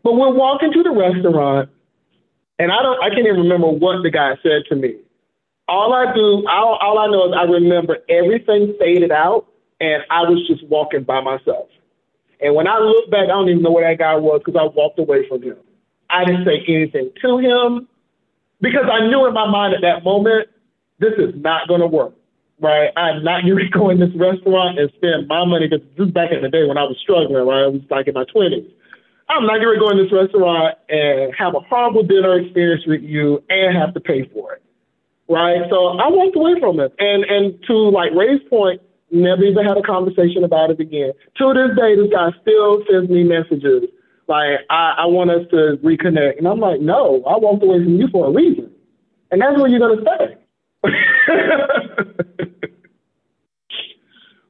But 0.03 0.13
we're 0.13 0.33
walking 0.33 0.71
to 0.73 0.83
the 0.83 0.91
restaurant, 0.91 1.69
and 2.59 2.71
I 2.71 2.83
don't, 2.83 3.01
I 3.01 3.09
can't 3.09 3.25
even 3.25 3.41
remember 3.41 3.67
what 3.67 4.03
the 4.03 4.11
guy 4.11 4.35
said 4.43 4.63
to 4.69 4.75
me. 4.75 4.95
All 5.67 5.93
I 5.93 6.13
do, 6.13 6.45
all, 6.47 6.77
all 6.81 6.99
I 6.99 7.07
know 7.07 7.29
is 7.29 7.33
I 7.37 7.43
remember 7.43 7.97
everything 8.09 8.75
faded 8.79 9.11
out, 9.11 9.47
and 9.79 10.03
I 10.11 10.23
was 10.23 10.45
just 10.45 10.67
walking 10.67 11.03
by 11.03 11.21
myself. 11.21 11.69
And 12.41 12.55
when 12.55 12.67
I 12.67 12.79
look 12.79 13.09
back, 13.09 13.23
I 13.25 13.27
don't 13.27 13.49
even 13.49 13.63
know 13.63 13.71
where 13.71 13.89
that 13.89 13.99
guy 13.99 14.15
was 14.15 14.41
because 14.43 14.59
I 14.59 14.67
walked 14.75 14.99
away 14.99 15.27
from 15.27 15.41
him. 15.41 15.57
I 16.09 16.25
didn't 16.25 16.45
say 16.45 16.63
anything 16.67 17.11
to 17.21 17.37
him 17.37 17.87
because 18.61 18.85
I 18.91 19.07
knew 19.07 19.25
in 19.27 19.33
my 19.33 19.49
mind 19.49 19.73
at 19.73 19.81
that 19.81 20.03
moment, 20.03 20.49
this 20.99 21.13
is 21.17 21.33
not 21.35 21.67
going 21.67 21.81
to 21.81 21.87
work, 21.87 22.13
right? 22.59 22.91
I'm 22.97 23.23
not 23.23 23.43
going 23.43 23.57
to 23.59 23.69
go 23.69 23.89
in 23.89 23.99
this 23.99 24.13
restaurant 24.15 24.79
and 24.79 24.91
spend 24.97 25.27
my 25.27 25.45
money 25.45 25.67
because 25.67 25.85
this 25.97 26.07
is 26.07 26.13
back 26.13 26.31
in 26.31 26.41
the 26.41 26.49
day 26.49 26.65
when 26.65 26.77
I 26.77 26.83
was 26.83 26.97
struggling, 27.01 27.45
right? 27.45 27.63
I 27.63 27.67
was 27.67 27.81
like 27.89 28.07
in 28.07 28.15
my 28.15 28.25
20s. 28.25 28.67
I'm 29.29 29.45
not 29.45 29.61
going 29.61 29.77
to 29.77 29.79
go 29.79 29.89
in 29.91 29.97
this 29.97 30.11
restaurant 30.11 30.77
and 30.89 31.33
have 31.37 31.55
a 31.55 31.59
horrible 31.59 32.03
dinner 32.03 32.39
experience 32.39 32.83
with 32.87 33.01
you 33.01 33.43
and 33.49 33.77
have 33.77 33.93
to 33.93 33.99
pay 33.99 34.27
for 34.33 34.53
it, 34.53 34.63
right? 35.29 35.61
So 35.69 35.99
I 35.99 36.09
walked 36.09 36.35
away 36.35 36.59
from 36.59 36.79
it. 36.79 36.93
And 36.97 37.23
and 37.25 37.63
to 37.67 37.73
like 37.73 38.11
Ray's 38.13 38.41
point, 38.49 38.81
never 39.11 39.43
even 39.43 39.65
had 39.65 39.77
a 39.77 39.83
conversation 39.83 40.43
about 40.43 40.71
it 40.71 40.79
again. 40.79 41.13
To 41.37 41.53
this 41.53 41.77
day, 41.77 41.95
this 41.95 42.09
guy 42.11 42.31
still 42.41 42.83
sends 42.89 43.09
me 43.09 43.23
messages 43.23 43.89
like, 44.29 44.59
I, 44.69 44.93
I 44.99 45.05
want 45.07 45.31
us 45.31 45.49
to 45.49 45.77
reconnect. 45.83 46.37
And 46.37 46.47
I'm 46.47 46.59
like, 46.59 46.79
no, 46.79 47.23
I 47.25 47.35
walked 47.37 47.63
away 47.63 47.83
from 47.83 47.95
you 47.95 48.07
for 48.11 48.27
a 48.27 48.31
reason. 48.31 48.71
And 49.31 49.41
that's 49.41 49.59
what 49.59 49.71
you're 49.71 49.79
going 49.79 49.97
to 49.97 50.05
say. 50.05 50.37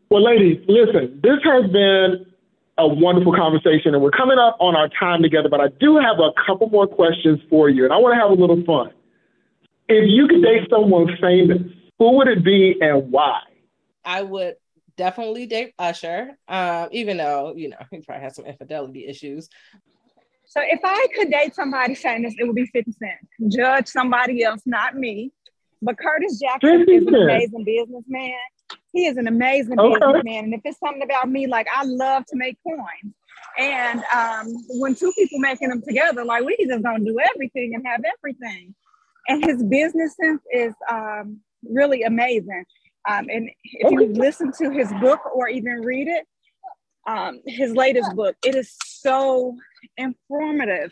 well, 0.10 0.22
ladies, 0.22 0.62
listen, 0.68 1.22
this 1.24 1.40
has 1.46 1.72
been 1.72 2.26
a 2.80 2.88
wonderful 2.88 3.34
conversation, 3.34 3.94
and 3.94 4.02
we're 4.02 4.12
coming 4.12 4.38
up 4.40 4.58
on 4.60 4.76
our 4.76 4.90
time 5.00 5.22
together, 5.22 5.50
but 5.50 5.60
I 5.60 5.68
do 5.80 5.98
have 5.98 6.20
a 6.20 6.32
couple 6.46 6.70
more 6.70 6.88
questions 6.88 7.40
for 7.50 7.70
you, 7.70 7.84
and 7.84 7.94
I 7.94 7.98
want 7.98 8.16
to 8.16 8.20
have 8.20 8.32
a 8.32 8.34
little 8.34 8.64
fun. 8.66 8.92
If 9.88 10.06
you 10.08 10.28
could 10.28 10.42
date 10.42 10.70
someone 10.70 11.08
famous, 11.22 11.62
who 11.98 12.18
would 12.18 12.28
it 12.28 12.44
be 12.44 12.76
and 12.80 13.12
why? 13.12 13.42
I 14.06 14.22
would 14.22 14.56
definitely 14.96 15.46
date 15.46 15.74
Usher, 15.78 16.32
um, 16.48 16.90
even 16.92 17.18
though, 17.18 17.54
you 17.56 17.70
know, 17.70 17.78
he 17.92 18.00
probably 18.02 18.24
has 18.24 18.36
some 18.36 18.46
infidelity 18.46 19.08
issues. 19.08 19.50
So 20.46 20.62
if 20.64 20.80
I 20.84 21.08
could 21.16 21.30
date 21.30 21.54
somebody 21.54 21.96
famous, 21.96 22.34
it 22.38 22.46
would 22.46 22.56
be 22.56 22.66
50 22.66 22.92
Cent. 22.94 23.52
Judge 23.52 23.88
somebody 23.88 24.44
else, 24.44 24.62
not 24.66 24.96
me. 24.96 25.32
But 25.82 25.98
Curtis 25.98 26.40
Jackson 26.40 26.86
is 26.90 27.08
an 27.08 27.16
amazing 27.16 27.64
businessman. 27.64 28.34
He 28.94 29.06
is 29.06 29.18
an 29.18 29.28
amazing 29.28 29.80
okay. 29.80 30.00
businessman. 30.00 30.46
And 30.46 30.54
if 30.54 30.62
it's 30.64 30.80
something 30.80 31.04
about 31.04 31.30
me, 31.30 31.48
like 31.48 31.68
I 31.74 31.84
love 31.84 32.26
to 32.28 32.36
make 32.36 32.58
coins. 32.64 33.14
And 33.58 34.04
um, 34.16 34.48
when 34.80 34.96
two 34.96 35.12
people 35.14 35.40
making 35.40 35.70
them 35.70 35.82
together, 35.82 36.24
like 36.24 36.44
we 36.44 36.58
just 36.66 36.84
gonna 36.84 37.04
do 37.04 37.18
everything 37.34 37.76
and 37.76 37.86
have 37.86 38.02
everything. 38.18 38.74
And 39.28 39.46
his 39.46 39.64
business 39.64 40.16
sense 40.20 40.42
is 40.52 40.74
um, 40.90 41.40
really 41.64 42.04
amazing. 42.04 42.66
Um, 43.08 43.28
and 43.30 43.50
if 43.64 43.92
you 43.92 44.08
listen 44.08 44.52
to 44.60 44.72
his 44.72 44.92
book 45.02 45.20
or 45.34 45.48
even 45.48 45.82
read 45.82 46.08
it, 46.08 46.26
um, 47.08 47.42
his 47.46 47.74
latest 47.74 48.16
book, 48.16 48.36
it 48.46 48.56
is 48.56 48.76
so 48.86 49.56
informative. 49.98 50.92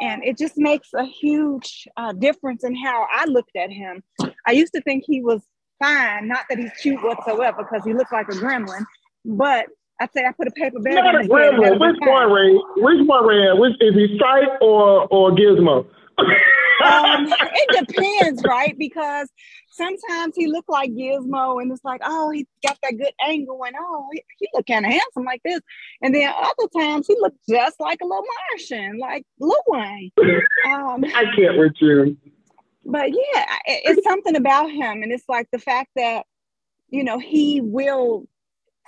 And 0.00 0.22
it 0.24 0.38
just 0.38 0.56
makes 0.56 0.88
a 0.94 1.04
huge 1.04 1.88
uh, 1.96 2.12
difference 2.12 2.64
in 2.64 2.76
how 2.76 3.06
I 3.12 3.24
looked 3.24 3.56
at 3.56 3.70
him. 3.70 4.02
I 4.46 4.52
used 4.52 4.72
to 4.74 4.80
think 4.82 5.04
he 5.06 5.20
was 5.20 5.42
fine, 5.80 6.28
not 6.28 6.44
that 6.48 6.58
he's 6.58 6.70
cute 6.80 7.02
whatsoever, 7.02 7.64
because 7.64 7.84
he 7.84 7.94
looked 7.94 8.12
like 8.12 8.28
a 8.28 8.32
gremlin, 8.32 8.84
but 9.24 9.66
I'd 10.00 10.12
say 10.12 10.24
I 10.24 10.32
put 10.32 10.48
a 10.48 10.52
paper 10.52 10.80
bag 10.80 10.94
not 10.94 11.14
on 11.14 11.20
his 11.20 11.28
gremlin. 11.28 11.78
Which 11.80 11.96
one, 12.00 12.32
Ray? 12.32 12.54
Which 12.76 13.06
one, 13.06 13.26
Ray? 13.26 13.52
Which 13.52 13.74
is 13.80 13.94
he 13.94 14.16
Stripe 14.16 14.60
or 14.62 15.06
or 15.10 15.32
Gizmo? 15.32 15.86
um, 16.18 17.26
it 17.40 17.86
depends, 17.86 18.42
right? 18.44 18.76
Because 18.78 19.28
sometimes 19.70 20.34
he 20.36 20.46
looked 20.46 20.68
like 20.68 20.90
Gizmo, 20.90 21.60
and 21.60 21.70
it's 21.70 21.84
like, 21.84 22.00
oh, 22.04 22.30
he 22.30 22.46
got 22.66 22.78
that 22.82 22.96
good 22.96 23.12
angle, 23.26 23.62
and 23.64 23.76
oh, 23.78 24.08
he, 24.12 24.22
he 24.38 24.48
looked 24.54 24.68
kind 24.68 24.86
of 24.86 24.92
handsome 24.92 25.24
like 25.24 25.42
this. 25.44 25.60
And 26.02 26.14
then 26.14 26.32
other 26.34 26.68
times 26.78 27.06
he 27.06 27.16
looked 27.20 27.38
just 27.48 27.78
like 27.78 27.98
a 28.02 28.06
little 28.06 28.24
Martian, 28.50 28.98
like 28.98 29.24
Lil 29.38 29.56
Wayne. 29.68 30.10
Um, 30.66 31.02
I 31.14 31.24
can't 31.34 31.56
with 31.56 31.72
you. 31.80 32.18
But 32.84 33.10
yeah, 33.10 33.56
it, 33.66 33.82
it's 33.84 34.04
something 34.04 34.36
about 34.36 34.70
him, 34.70 35.02
and 35.02 35.12
it's 35.12 35.28
like 35.28 35.48
the 35.52 35.58
fact 35.58 35.90
that 35.96 36.24
you 36.88 37.04
know 37.04 37.18
he 37.18 37.60
will 37.60 38.26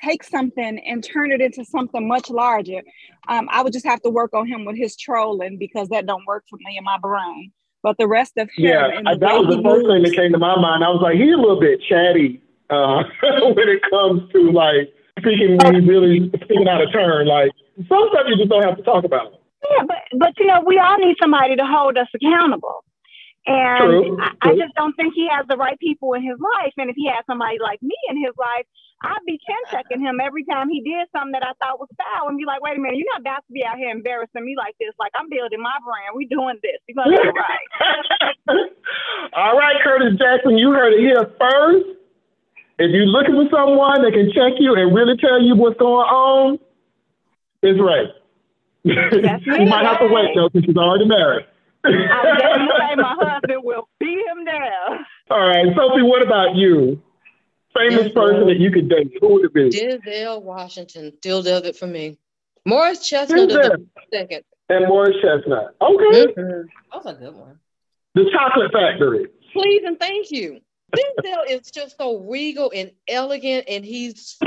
take 0.02 0.24
something 0.24 0.78
and 0.80 1.04
turn 1.04 1.30
it 1.30 1.40
into 1.40 1.64
something 1.64 2.06
much 2.06 2.28
larger. 2.30 2.82
Um, 3.28 3.48
I 3.50 3.62
would 3.62 3.72
just 3.72 3.86
have 3.86 4.02
to 4.02 4.10
work 4.10 4.34
on 4.34 4.46
him 4.46 4.64
with 4.64 4.76
his 4.76 4.96
trolling 4.96 5.58
because 5.58 5.88
that 5.90 6.06
don't 6.06 6.26
work 6.26 6.44
for 6.50 6.58
me 6.64 6.76
in 6.76 6.84
my 6.84 6.98
brain. 6.98 7.52
But 7.82 7.96
the 7.98 8.06
rest 8.06 8.32
of 8.36 8.48
him, 8.56 8.64
yeah, 8.64 8.88
that 9.04 9.34
was 9.34 9.46
the 9.48 9.62
first 9.62 9.84
moves, 9.84 9.88
thing 9.88 10.02
that 10.02 10.14
came 10.14 10.32
to 10.32 10.38
my 10.38 10.54
mind. 10.58 10.84
I 10.84 10.88
was 10.88 11.02
like, 11.02 11.16
he's 11.16 11.34
a 11.34 11.36
little 11.36 11.60
bit 11.60 11.80
chatty 11.88 12.40
uh, 12.70 13.02
when 13.54 13.68
it 13.68 13.82
comes 13.90 14.30
to 14.32 14.50
like 14.52 14.92
speaking 15.18 15.58
when 15.58 15.74
he's 15.74 15.88
really 15.88 16.30
speaking 16.44 16.68
out 16.68 16.80
of 16.80 16.92
turn. 16.92 17.26
Like 17.26 17.50
some 17.88 18.08
stuff 18.10 18.26
you 18.28 18.36
just 18.36 18.50
don't 18.50 18.62
have 18.62 18.76
to 18.76 18.82
talk 18.82 19.04
about. 19.04 19.40
Yeah, 19.70 19.84
but 19.86 19.98
but 20.18 20.38
you 20.38 20.46
know, 20.46 20.62
we 20.64 20.78
all 20.78 20.96
need 20.98 21.16
somebody 21.20 21.56
to 21.56 21.66
hold 21.66 21.98
us 21.98 22.08
accountable. 22.14 22.84
And 23.46 23.78
true, 23.82 24.18
I, 24.22 24.28
true. 24.30 24.38
I 24.40 24.50
just 24.54 24.74
don't 24.76 24.94
think 24.94 25.14
he 25.14 25.26
has 25.26 25.46
the 25.48 25.56
right 25.56 25.78
people 25.78 26.14
in 26.14 26.22
his 26.22 26.38
life. 26.38 26.74
And 26.78 26.90
if 26.90 26.96
he 26.96 27.06
had 27.06 27.26
somebody 27.26 27.58
like 27.58 27.82
me 27.82 27.96
in 28.08 28.16
his 28.16 28.34
life, 28.38 28.66
I'd 29.02 29.26
be 29.26 29.34
chin 29.42 29.58
checking 29.70 29.98
him 29.98 30.22
every 30.22 30.44
time 30.46 30.70
he 30.70 30.78
did 30.80 31.10
something 31.10 31.34
that 31.34 31.42
I 31.42 31.50
thought 31.58 31.82
was 31.82 31.90
foul 31.98 32.30
and 32.30 32.38
be 32.38 32.46
like, 32.46 32.62
wait 32.62 32.78
a 32.78 32.80
minute, 32.80 33.02
you're 33.02 33.10
not 33.10 33.26
about 33.26 33.42
to 33.46 33.52
be 33.52 33.66
out 33.66 33.76
here 33.76 33.90
embarrassing 33.90 34.44
me 34.44 34.54
like 34.54 34.78
this. 34.78 34.94
Like, 34.98 35.10
I'm 35.18 35.26
building 35.26 35.58
my 35.58 35.74
brand. 35.82 36.14
We 36.14 36.30
doing 36.30 36.54
this. 36.62 36.78
You're 36.86 37.02
going 37.02 37.10
to 37.10 37.18
do 37.18 37.34
right. 37.34 37.68
All 39.34 39.58
right, 39.58 39.74
Curtis 39.82 40.14
Jackson, 40.18 40.56
you 40.56 40.70
heard 40.70 40.94
it 40.94 41.02
here 41.02 41.26
first. 41.34 41.98
If 42.78 42.94
you're 42.94 43.10
looking 43.10 43.34
for 43.34 43.50
someone 43.50 44.02
that 44.02 44.14
can 44.14 44.30
check 44.30 44.54
you 44.58 44.74
and 44.74 44.94
really 44.94 45.18
tell 45.18 45.42
you 45.42 45.56
what's 45.56 45.78
going 45.78 46.06
on, 46.06 46.58
it's 47.62 47.78
right. 47.82 48.10
you 48.86 49.66
might 49.66 49.86
have 49.86 49.98
to 49.98 50.08
wait, 50.10 50.30
though, 50.34 50.48
because 50.48 50.66
she's 50.66 50.76
already 50.76 51.06
married. 51.06 51.46
I'm 51.84 51.92
getting 52.38 52.66
to 52.66 52.74
say 52.78 52.94
my 52.96 53.16
husband 53.18 53.60
will 53.64 53.88
beat 53.98 54.18
him 54.18 54.44
down. 54.44 55.04
All 55.30 55.40
right, 55.40 55.66
Sophie, 55.76 56.02
what 56.02 56.22
about 56.22 56.54
you? 56.54 57.02
famous 57.74 58.08
Denzel, 58.08 58.14
person 58.14 58.46
that 58.46 58.58
you 58.58 58.70
could 58.70 58.88
date, 58.88 59.12
who 59.20 59.34
would 59.34 59.44
it 59.44 59.54
be? 59.54 59.70
Denzel 59.70 60.42
Washington 60.42 61.12
still 61.18 61.42
does 61.42 61.64
it 61.64 61.76
for 61.76 61.86
me. 61.86 62.18
Morris 62.64 63.08
Chestnut 63.08 63.50
is 63.50 63.56
the 63.56 63.86
second. 64.12 64.44
And 64.68 64.86
Morris 64.88 65.16
Chestnut. 65.22 65.74
Okay. 65.80 66.26
Mm-hmm. 66.32 66.66
That 66.92 67.04
was 67.04 67.06
a 67.06 67.14
good 67.14 67.34
one. 67.34 67.58
The 68.14 68.30
Chocolate 68.32 68.72
Factory. 68.72 69.26
Please 69.52 69.82
and 69.84 69.98
thank 69.98 70.30
you. 70.30 70.60
Denzel 70.94 71.48
is 71.48 71.70
just 71.70 71.96
so 71.96 72.18
regal 72.18 72.70
and 72.74 72.92
elegant, 73.08 73.64
and 73.68 73.84
he's 73.84 74.38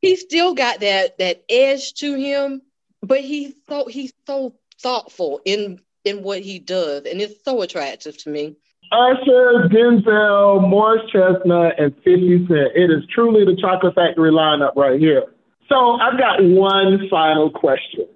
he's 0.00 0.20
still 0.20 0.54
got 0.54 0.80
that 0.80 1.18
that 1.18 1.42
edge 1.48 1.94
to 1.94 2.14
him, 2.14 2.62
but 3.02 3.20
he's 3.20 3.54
so 3.68 3.86
he's 3.86 4.12
so 4.26 4.54
thoughtful 4.80 5.40
in 5.44 5.80
in 6.08 6.22
what 6.22 6.40
he 6.40 6.58
does, 6.58 7.04
and 7.04 7.20
it's 7.20 7.44
so 7.44 7.62
attractive 7.62 8.16
to 8.18 8.30
me. 8.30 8.56
Usher, 8.90 9.68
Denzel, 9.68 10.66
Morris 10.66 11.02
Chestnut, 11.12 11.78
and 11.78 11.94
50 11.96 12.46
Cent. 12.48 12.72
It 12.74 12.90
is 12.90 13.04
truly 13.14 13.44
the 13.44 13.60
Chocolate 13.60 13.94
Factory 13.94 14.30
lineup 14.30 14.74
right 14.76 14.98
here. 14.98 15.24
So 15.68 15.76
I've 15.76 16.18
got 16.18 16.42
one 16.42 17.06
final 17.10 17.50
question. 17.50 18.06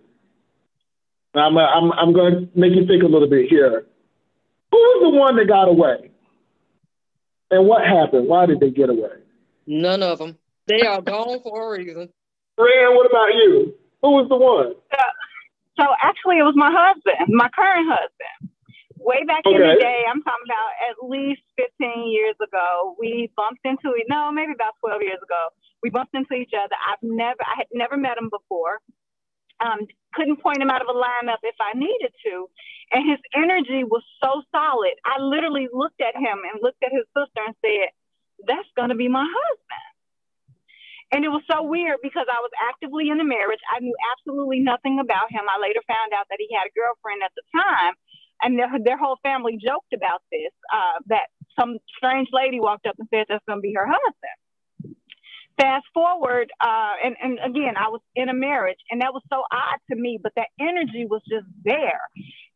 I'm, 1.34 1.56
I'm, 1.58 1.92
I'm 1.92 2.12
going 2.14 2.32
to 2.34 2.58
make 2.58 2.72
you 2.72 2.86
think 2.86 3.02
a 3.02 3.06
little 3.06 3.28
bit 3.28 3.48
here. 3.50 3.86
Who's 4.70 5.02
the 5.02 5.10
one 5.10 5.36
that 5.36 5.48
got 5.48 5.68
away? 5.68 6.10
And 7.50 7.66
what 7.66 7.86
happened? 7.86 8.28
Why 8.28 8.46
did 8.46 8.60
they 8.60 8.70
get 8.70 8.88
away? 8.88 9.10
None 9.66 10.02
of 10.02 10.18
them. 10.18 10.38
They 10.66 10.80
are 10.86 11.02
gone 11.02 11.40
for 11.42 11.74
a 11.74 11.78
reason. 11.78 12.08
Rand, 12.58 12.96
what 12.96 13.10
about 13.10 13.34
you? 13.34 13.74
Who 14.00 14.10
was 14.12 14.28
the 14.28 14.36
one? 14.36 14.74
So 15.78 15.84
actually, 16.02 16.38
it 16.38 16.46
was 16.46 16.56
my 16.56 16.70
husband, 16.72 17.32
my 17.32 17.48
current 17.48 17.88
husband. 17.88 18.52
Way 19.02 19.24
back 19.26 19.42
in 19.46 19.58
the 19.58 19.74
day, 19.82 20.06
I'm 20.06 20.22
talking 20.22 20.46
about 20.46 20.70
at 20.86 20.96
least 21.02 21.42
15 21.58 22.06
years 22.06 22.36
ago, 22.38 22.94
we 23.00 23.32
bumped 23.34 23.66
into 23.66 23.98
it. 23.98 24.06
No, 24.08 24.30
maybe 24.30 24.52
about 24.54 24.78
12 24.78 25.02
years 25.02 25.18
ago, 25.18 25.50
we 25.82 25.90
bumped 25.90 26.14
into 26.14 26.34
each 26.34 26.54
other. 26.54 26.76
I've 26.78 27.02
never, 27.02 27.42
I 27.42 27.66
had 27.66 27.70
never 27.74 27.96
met 27.96 28.16
him 28.16 28.30
before. 28.30 28.78
Um, 29.58 29.90
couldn't 30.14 30.42
point 30.42 30.62
him 30.62 30.70
out 30.70 30.82
of 30.82 30.88
a 30.88 30.94
lineup 30.94 31.42
if 31.42 31.56
I 31.58 31.76
needed 31.76 32.14
to, 32.26 32.46
and 32.92 33.10
his 33.10 33.18
energy 33.34 33.82
was 33.82 34.02
so 34.22 34.42
solid. 34.54 34.94
I 35.04 35.18
literally 35.22 35.68
looked 35.72 36.00
at 36.00 36.14
him 36.14 36.38
and 36.46 36.62
looked 36.62 36.82
at 36.82 36.92
his 36.92 37.06
sister 37.16 37.42
and 37.42 37.54
said, 37.62 37.90
"That's 38.46 38.68
gonna 38.76 38.94
be 38.94 39.08
my 39.08 39.26
husband." 39.26 39.91
And 41.12 41.24
it 41.24 41.28
was 41.28 41.44
so 41.44 41.62
weird 41.62 42.00
because 42.02 42.24
I 42.32 42.40
was 42.40 42.50
actively 42.72 43.12
in 43.12 43.20
a 43.20 43.24
marriage. 43.24 43.60
I 43.68 43.80
knew 43.80 43.92
absolutely 44.16 44.60
nothing 44.60 44.96
about 44.98 45.28
him. 45.30 45.44
I 45.44 45.60
later 45.60 45.84
found 45.86 46.16
out 46.16 46.24
that 46.32 46.40
he 46.40 46.48
had 46.56 46.64
a 46.64 46.72
girlfriend 46.72 47.20
at 47.20 47.36
the 47.36 47.44
time, 47.52 47.92
and 48.40 48.58
their, 48.58 48.72
their 48.80 48.96
whole 48.98 49.20
family 49.22 49.60
joked 49.60 49.92
about 49.92 50.24
this. 50.32 50.52
Uh, 50.72 51.04
that 51.12 51.28
some 51.60 51.76
strange 52.00 52.28
lady 52.32 52.60
walked 52.60 52.86
up 52.86 52.96
and 52.98 53.08
said 53.12 53.26
that's 53.28 53.44
going 53.44 53.60
to 53.60 53.62
be 53.62 53.76
her 53.76 53.84
husband. 53.84 54.96
Fast 55.60 55.84
forward, 55.92 56.48
uh, 56.64 56.96
and, 57.04 57.14
and 57.22 57.38
again, 57.44 57.76
I 57.76 57.92
was 57.92 58.00
in 58.16 58.30
a 58.30 58.34
marriage, 58.34 58.80
and 58.90 59.02
that 59.02 59.12
was 59.12 59.22
so 59.28 59.44
odd 59.52 59.78
to 59.92 59.96
me, 60.00 60.18
but 60.20 60.32
that 60.36 60.48
energy 60.58 61.04
was 61.04 61.20
just 61.28 61.46
there. 61.62 62.00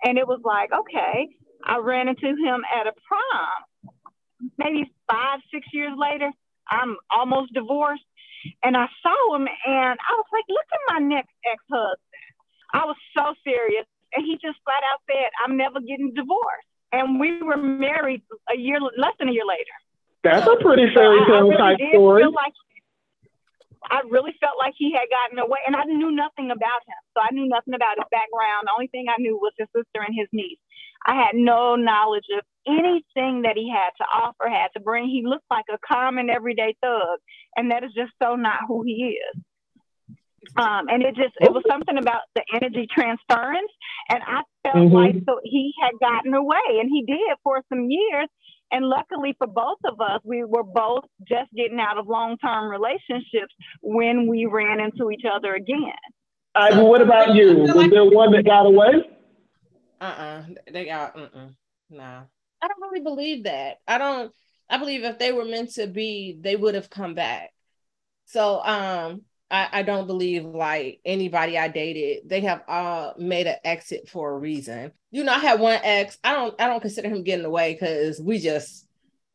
And 0.03 0.17
it 0.17 0.27
was 0.27 0.41
like, 0.43 0.71
okay, 0.73 1.29
I 1.63 1.77
ran 1.77 2.09
into 2.09 2.27
him 2.27 2.65
at 2.65 2.87
a 2.87 2.93
prom, 3.05 3.93
maybe 4.57 4.91
five, 5.11 5.41
six 5.53 5.67
years 5.75 5.93
later. 5.97 6.31
I'm 6.71 6.97
almost 7.11 7.53
divorced. 7.53 8.03
And 8.63 8.77
I 8.77 8.87
saw 9.03 9.35
him 9.37 9.49
and 9.49 9.99
I 9.99 10.13
was 10.17 10.27
like, 10.33 10.45
look 10.49 10.67
at 10.73 10.95
my 10.95 10.99
next 11.01 11.35
ex 11.51 11.63
husband. 11.71 11.99
I 12.73 12.85
was 12.85 12.97
so 13.17 13.35
serious. 13.45 13.87
And 14.15 14.25
he 14.25 14.35
just 14.35 14.59
flat 14.65 14.83
out 14.93 15.01
said, 15.11 15.31
I'm 15.45 15.57
never 15.57 15.81
getting 15.81 16.13
divorced. 16.15 16.69
And 16.93 17.21
we 17.21 17.43
were 17.43 17.57
married 17.57 18.23
a 18.53 18.57
year, 18.57 18.79
less 18.81 19.15
than 19.19 19.29
a 19.29 19.33
year 19.33 19.47
later. 19.47 19.77
That's 20.23 20.47
a 20.47 20.57
pretty 20.57 20.89
So 20.89 20.95
fairy 20.95 21.21
tale 21.27 21.49
really 21.49 21.57
type 21.57 21.79
did 21.79 21.91
story. 21.91 22.25
like 22.27 22.53
I 23.91 24.03
really 24.11 24.35
felt 24.41 24.59
like 24.59 24.75
he 24.77 24.93
had 24.93 25.07
gotten 25.11 25.39
away, 25.39 25.61
and 25.67 25.77
I 25.77 25.85
knew 25.85 26.11
nothing 26.11 26.51
about 26.51 26.83
him. 26.87 27.01
So 27.15 27.23
I 27.23 27.31
knew 27.33 27.47
nothing 27.47 27.75
about 27.75 27.99
his 27.99 28.07
background. 28.11 28.67
The 28.67 28.73
only 28.75 28.89
thing 28.89 29.07
I 29.09 29.21
knew 29.21 29.37
was 29.37 29.53
his 29.59 29.69
sister 29.75 30.03
and 30.03 30.15
his 30.15 30.27
niece. 30.33 30.59
I 31.07 31.15
had 31.15 31.35
no 31.35 31.77
knowledge 31.77 32.27
of 32.37 32.43
anything 32.67 33.43
that 33.43 33.55
he 33.55 33.71
had 33.71 33.91
to 33.99 34.05
offer, 34.05 34.49
had 34.49 34.75
to 34.75 34.81
bring. 34.81 35.07
He 35.09 35.23
looked 35.25 35.47
like 35.51 35.67
a 35.71 35.79
common 35.87 36.31
everyday 36.31 36.75
thug, 36.83 37.19
and 37.57 37.71
that 37.71 37.85
is 37.85 37.93
just 37.95 38.13
so 38.23 38.37
not 38.37 38.61
who 38.69 38.83
he 38.83 39.19
is. 39.19 39.43
Um, 40.57 40.89
and 40.89 41.03
it 41.03 41.17
just 41.17 41.35
it 41.41 41.53
was 41.53 41.65
something 41.69 41.99
about 41.99 42.23
the 42.35 42.43
energy 42.55 42.87
transference, 42.93 43.71
and 44.11 44.23
I 44.23 44.43
felt 44.63 44.77
Mhm. 44.77 44.93
like 44.93 45.17
so 45.25 45.41
he 45.43 45.75
had 45.83 45.93
gotten 46.01 46.35
away, 46.35 46.79
and 46.81 46.89
he 46.89 47.03
did 47.05 47.37
for 47.43 47.63
some 47.69 47.91
years. 47.91 48.29
And 48.73 48.85
luckily 48.85 49.33
for 49.39 49.47
both 49.47 49.79
of 49.85 50.01
us, 50.01 50.21
we 50.25 50.45
were 50.45 50.65
both 50.65 51.05
just 51.29 51.53
getting 51.53 51.79
out 51.79 51.99
of 51.99 52.09
long 52.09 52.37
term 52.39 52.69
relationships 52.69 53.55
when 53.81 54.27
we 54.27 54.47
ran 54.47 54.81
into 54.81 55.11
each 55.11 55.25
other 55.25 55.55
again. 55.55 55.95
Ivy, 56.55 56.83
what 56.83 57.03
about 57.03 57.35
you? 57.35 57.59
Was 57.59 57.91
there 57.91 58.05
one 58.05 58.33
that 58.33 58.45
got 58.45 58.67
away? 58.67 59.09
Uh-uh. 60.01 60.43
They 60.71 60.85
got 60.85 61.17
uh-uh. 61.17 61.49
Nah. 61.91 62.23
I 62.63 62.69
don't 62.69 62.81
really 62.81 63.03
believe 63.03 63.45
that. 63.45 63.79
I 63.87 63.99
don't 63.99 64.33
I 64.69 64.79
believe 64.79 65.05
if 65.05 65.19
they 65.19 65.33
were 65.33 65.45
meant 65.45 65.73
to 65.75 65.87
be, 65.87 66.39
they 66.41 66.57
would 66.57 66.75
have 66.75 66.91
come 66.91 67.15
back. 67.15 67.51
So 68.27 68.61
um 68.63 69.23
I, 69.51 69.69
I 69.73 69.83
don't 69.83 70.09
believe 70.09 70.45
like 70.45 71.01
anybody 71.05 71.57
I 71.57 71.69
dated, 71.69 72.29
they 72.29 72.41
have 72.41 72.63
all 72.67 73.15
made 73.17 73.47
an 73.47 73.57
exit 73.65 74.09
for 74.09 74.33
a 74.33 74.39
reason. 74.39 74.93
You 75.13 75.23
know, 75.23 75.33
I 75.33 75.39
had 75.39 75.61
one 75.61 75.79
ex, 75.83 76.19
I 76.25 76.33
don't 76.33 76.61
I 76.61 76.67
don't 76.67 76.81
consider 76.81 77.09
him 77.09 77.23
getting 77.23 77.45
away 77.45 77.75
because 77.75 78.21
we 78.21 78.39
just 78.39 78.87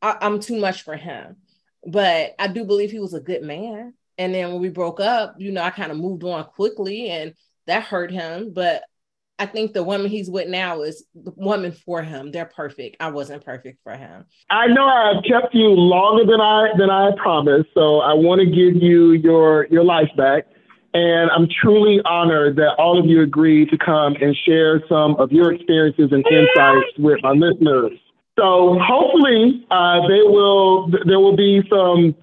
I, 0.01 0.17
I'm 0.21 0.39
too 0.39 0.59
much 0.59 0.83
for 0.83 0.95
him. 0.95 1.37
But 1.85 2.35
I 2.37 2.47
do 2.47 2.65
believe 2.65 2.91
he 2.91 2.99
was 2.99 3.13
a 3.13 3.21
good 3.21 3.43
man. 3.43 3.93
And 4.17 4.33
then 4.33 4.51
when 4.51 4.61
we 4.61 4.69
broke 4.69 4.99
up, 4.99 5.35
you 5.39 5.51
know, 5.51 5.63
I 5.63 5.71
kind 5.71 5.91
of 5.91 5.97
moved 5.97 6.23
on 6.23 6.43
quickly 6.43 7.09
and 7.09 7.33
that 7.65 7.83
hurt 7.83 8.11
him. 8.11 8.53
But 8.53 8.83
I 9.41 9.47
think 9.47 9.73
the 9.73 9.81
woman 9.81 10.05
he's 10.05 10.29
with 10.29 10.49
now 10.49 10.83
is 10.83 11.03
the 11.15 11.33
woman 11.35 11.71
for 11.71 12.03
him. 12.03 12.29
They're 12.29 12.45
perfect. 12.45 12.97
I 12.99 13.09
wasn't 13.09 13.43
perfect 13.43 13.79
for 13.83 13.93
him. 13.93 14.25
I 14.51 14.67
know 14.67 14.85
I've 14.85 15.23
kept 15.23 15.55
you 15.55 15.69
longer 15.69 16.31
than 16.31 16.39
I 16.39 16.69
than 16.77 16.91
I 16.91 17.09
promised, 17.17 17.69
so 17.73 18.01
I 18.01 18.13
want 18.13 18.41
to 18.41 18.45
give 18.45 18.79
you 18.79 19.13
your 19.13 19.65
your 19.71 19.83
life 19.83 20.09
back. 20.15 20.45
And 20.93 21.31
I'm 21.31 21.47
truly 21.59 22.01
honored 22.05 22.55
that 22.57 22.75
all 22.77 22.99
of 22.99 23.07
you 23.07 23.23
agreed 23.23 23.69
to 23.69 23.79
come 23.79 24.15
and 24.21 24.37
share 24.45 24.83
some 24.87 25.15
of 25.15 25.31
your 25.31 25.53
experiences 25.53 26.09
and 26.11 26.23
insights 26.27 26.91
with 26.99 27.17
my 27.23 27.31
listeners. 27.31 27.93
So 28.37 28.77
hopefully 28.79 29.65
uh, 29.71 30.07
they 30.07 30.21
will 30.21 30.87
there 31.07 31.19
will 31.19 31.35
be 31.35 31.63
some 31.67 32.13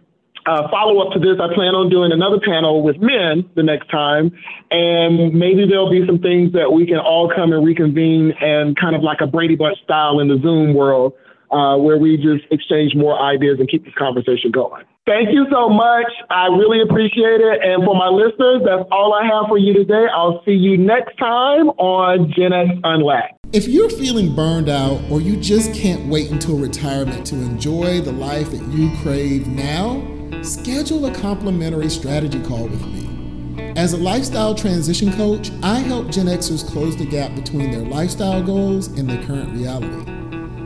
uh, 0.49 0.69
follow 0.71 1.05
up 1.05 1.13
to 1.13 1.19
this. 1.19 1.37
I 1.37 1.53
plan 1.53 1.75
on 1.75 1.91
doing 1.91 2.11
another 2.11 2.41
panel 2.41 2.83
with 2.83 2.97
men 2.99 3.49
the 3.55 3.63
next 3.63 3.91
time, 3.91 4.33
and 4.71 5.35
maybe 5.35 5.67
there'll 5.69 5.91
be 5.91 6.07
some 6.07 6.19
things 6.19 6.53
that 6.55 6.73
we 6.73 6.87
can 6.87 6.97
all 6.97 7.29
come 7.29 7.53
and 7.53 7.65
reconvene 7.65 8.33
and 8.41 8.75
kind 8.77 8.97
of 8.97 9.03
like 9.03 9.21
a 9.21 9.27
Brady 9.27 9.57
Bunch 9.57 9.77
style 9.85 10.21
in 10.21 10.29
the 10.29 10.39
Zoom 10.41 10.73
world, 10.73 11.13
uh, 11.51 11.77
where 11.77 11.99
we 11.99 12.17
just 12.17 12.51
exchange 12.51 12.95
more 12.95 13.21
ideas 13.21 13.61
and 13.61 13.69
keep 13.69 13.85
this 13.85 13.95
conversation 13.95 14.51
going. 14.51 14.85
Thank 15.09 15.33
you 15.33 15.47
so 15.51 15.71
much. 15.71 16.05
I 16.29 16.49
really 16.49 16.83
appreciate 16.83 17.41
it. 17.41 17.65
And 17.65 17.83
for 17.83 17.97
my 17.97 18.09
listeners, 18.09 18.61
that's 18.63 18.87
all 18.93 19.15
I 19.15 19.25
have 19.25 19.49
for 19.49 19.57
you 19.57 19.73
today. 19.73 20.05
I'll 20.15 20.43
see 20.45 20.53
you 20.53 20.77
next 20.77 21.17
time 21.17 21.71
on 21.81 22.31
Gen 22.37 22.53
X 22.53 22.69
Unlatched. 22.85 23.39
If 23.55 23.67
you're 23.69 23.89
feeling 23.89 24.37
burned 24.37 24.69
out 24.69 25.01
or 25.11 25.23
you 25.23 25.39
just 25.39 25.73
can't 25.73 26.11
wait 26.11 26.31
until 26.31 26.59
retirement 26.59 27.27
to 27.29 27.37
enjoy 27.37 28.03
the 28.03 28.13
life 28.13 28.51
that 28.51 28.63
you 28.69 28.95
crave 29.01 29.47
now, 29.47 30.07
schedule 30.43 31.07
a 31.07 31.15
complimentary 31.15 31.89
strategy 31.89 32.43
call 32.43 32.69
with 32.69 32.85
me. 32.89 33.73
As 33.77 33.95
a 33.95 33.97
lifestyle 33.97 34.55
transition 34.55 35.11
coach, 35.15 35.51
I 35.63 35.79
help 35.79 36.11
Gen 36.11 36.27
Xers 36.27 36.69
close 36.69 36.99
the 36.99 37.07
gap 37.07 37.35
between 37.35 37.71
their 37.71 37.81
lifestyle 37.81 38.43
goals 38.43 38.89
and 38.89 39.09
their 39.09 39.25
current 39.25 39.57
reality. 39.57 40.18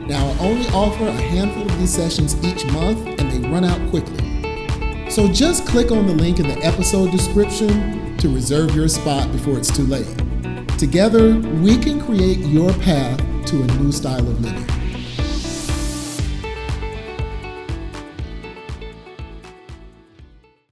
Now, 0.07 0.27
I 0.27 0.37
only 0.39 0.67
offer 0.69 1.07
a 1.07 1.11
handful 1.11 1.63
of 1.63 1.79
these 1.79 1.93
sessions 1.93 2.35
each 2.43 2.65
month 2.73 3.07
and 3.07 3.31
they 3.31 3.47
run 3.47 3.63
out 3.63 3.79
quickly. 3.89 5.09
So 5.09 5.27
just 5.27 5.65
click 5.65 5.91
on 5.91 6.07
the 6.07 6.13
link 6.13 6.39
in 6.39 6.47
the 6.47 6.57
episode 6.65 7.11
description 7.11 8.17
to 8.17 8.29
reserve 8.29 8.75
your 8.75 8.89
spot 8.89 9.31
before 9.31 9.57
it's 9.57 9.75
too 9.75 9.85
late. 9.85 10.07
Together, 10.77 11.39
we 11.61 11.77
can 11.77 12.01
create 12.01 12.39
your 12.39 12.73
path 12.73 13.17
to 13.45 13.63
a 13.63 13.67
new 13.77 13.91
style 13.91 14.27
of 14.27 14.41
living. 14.41 14.82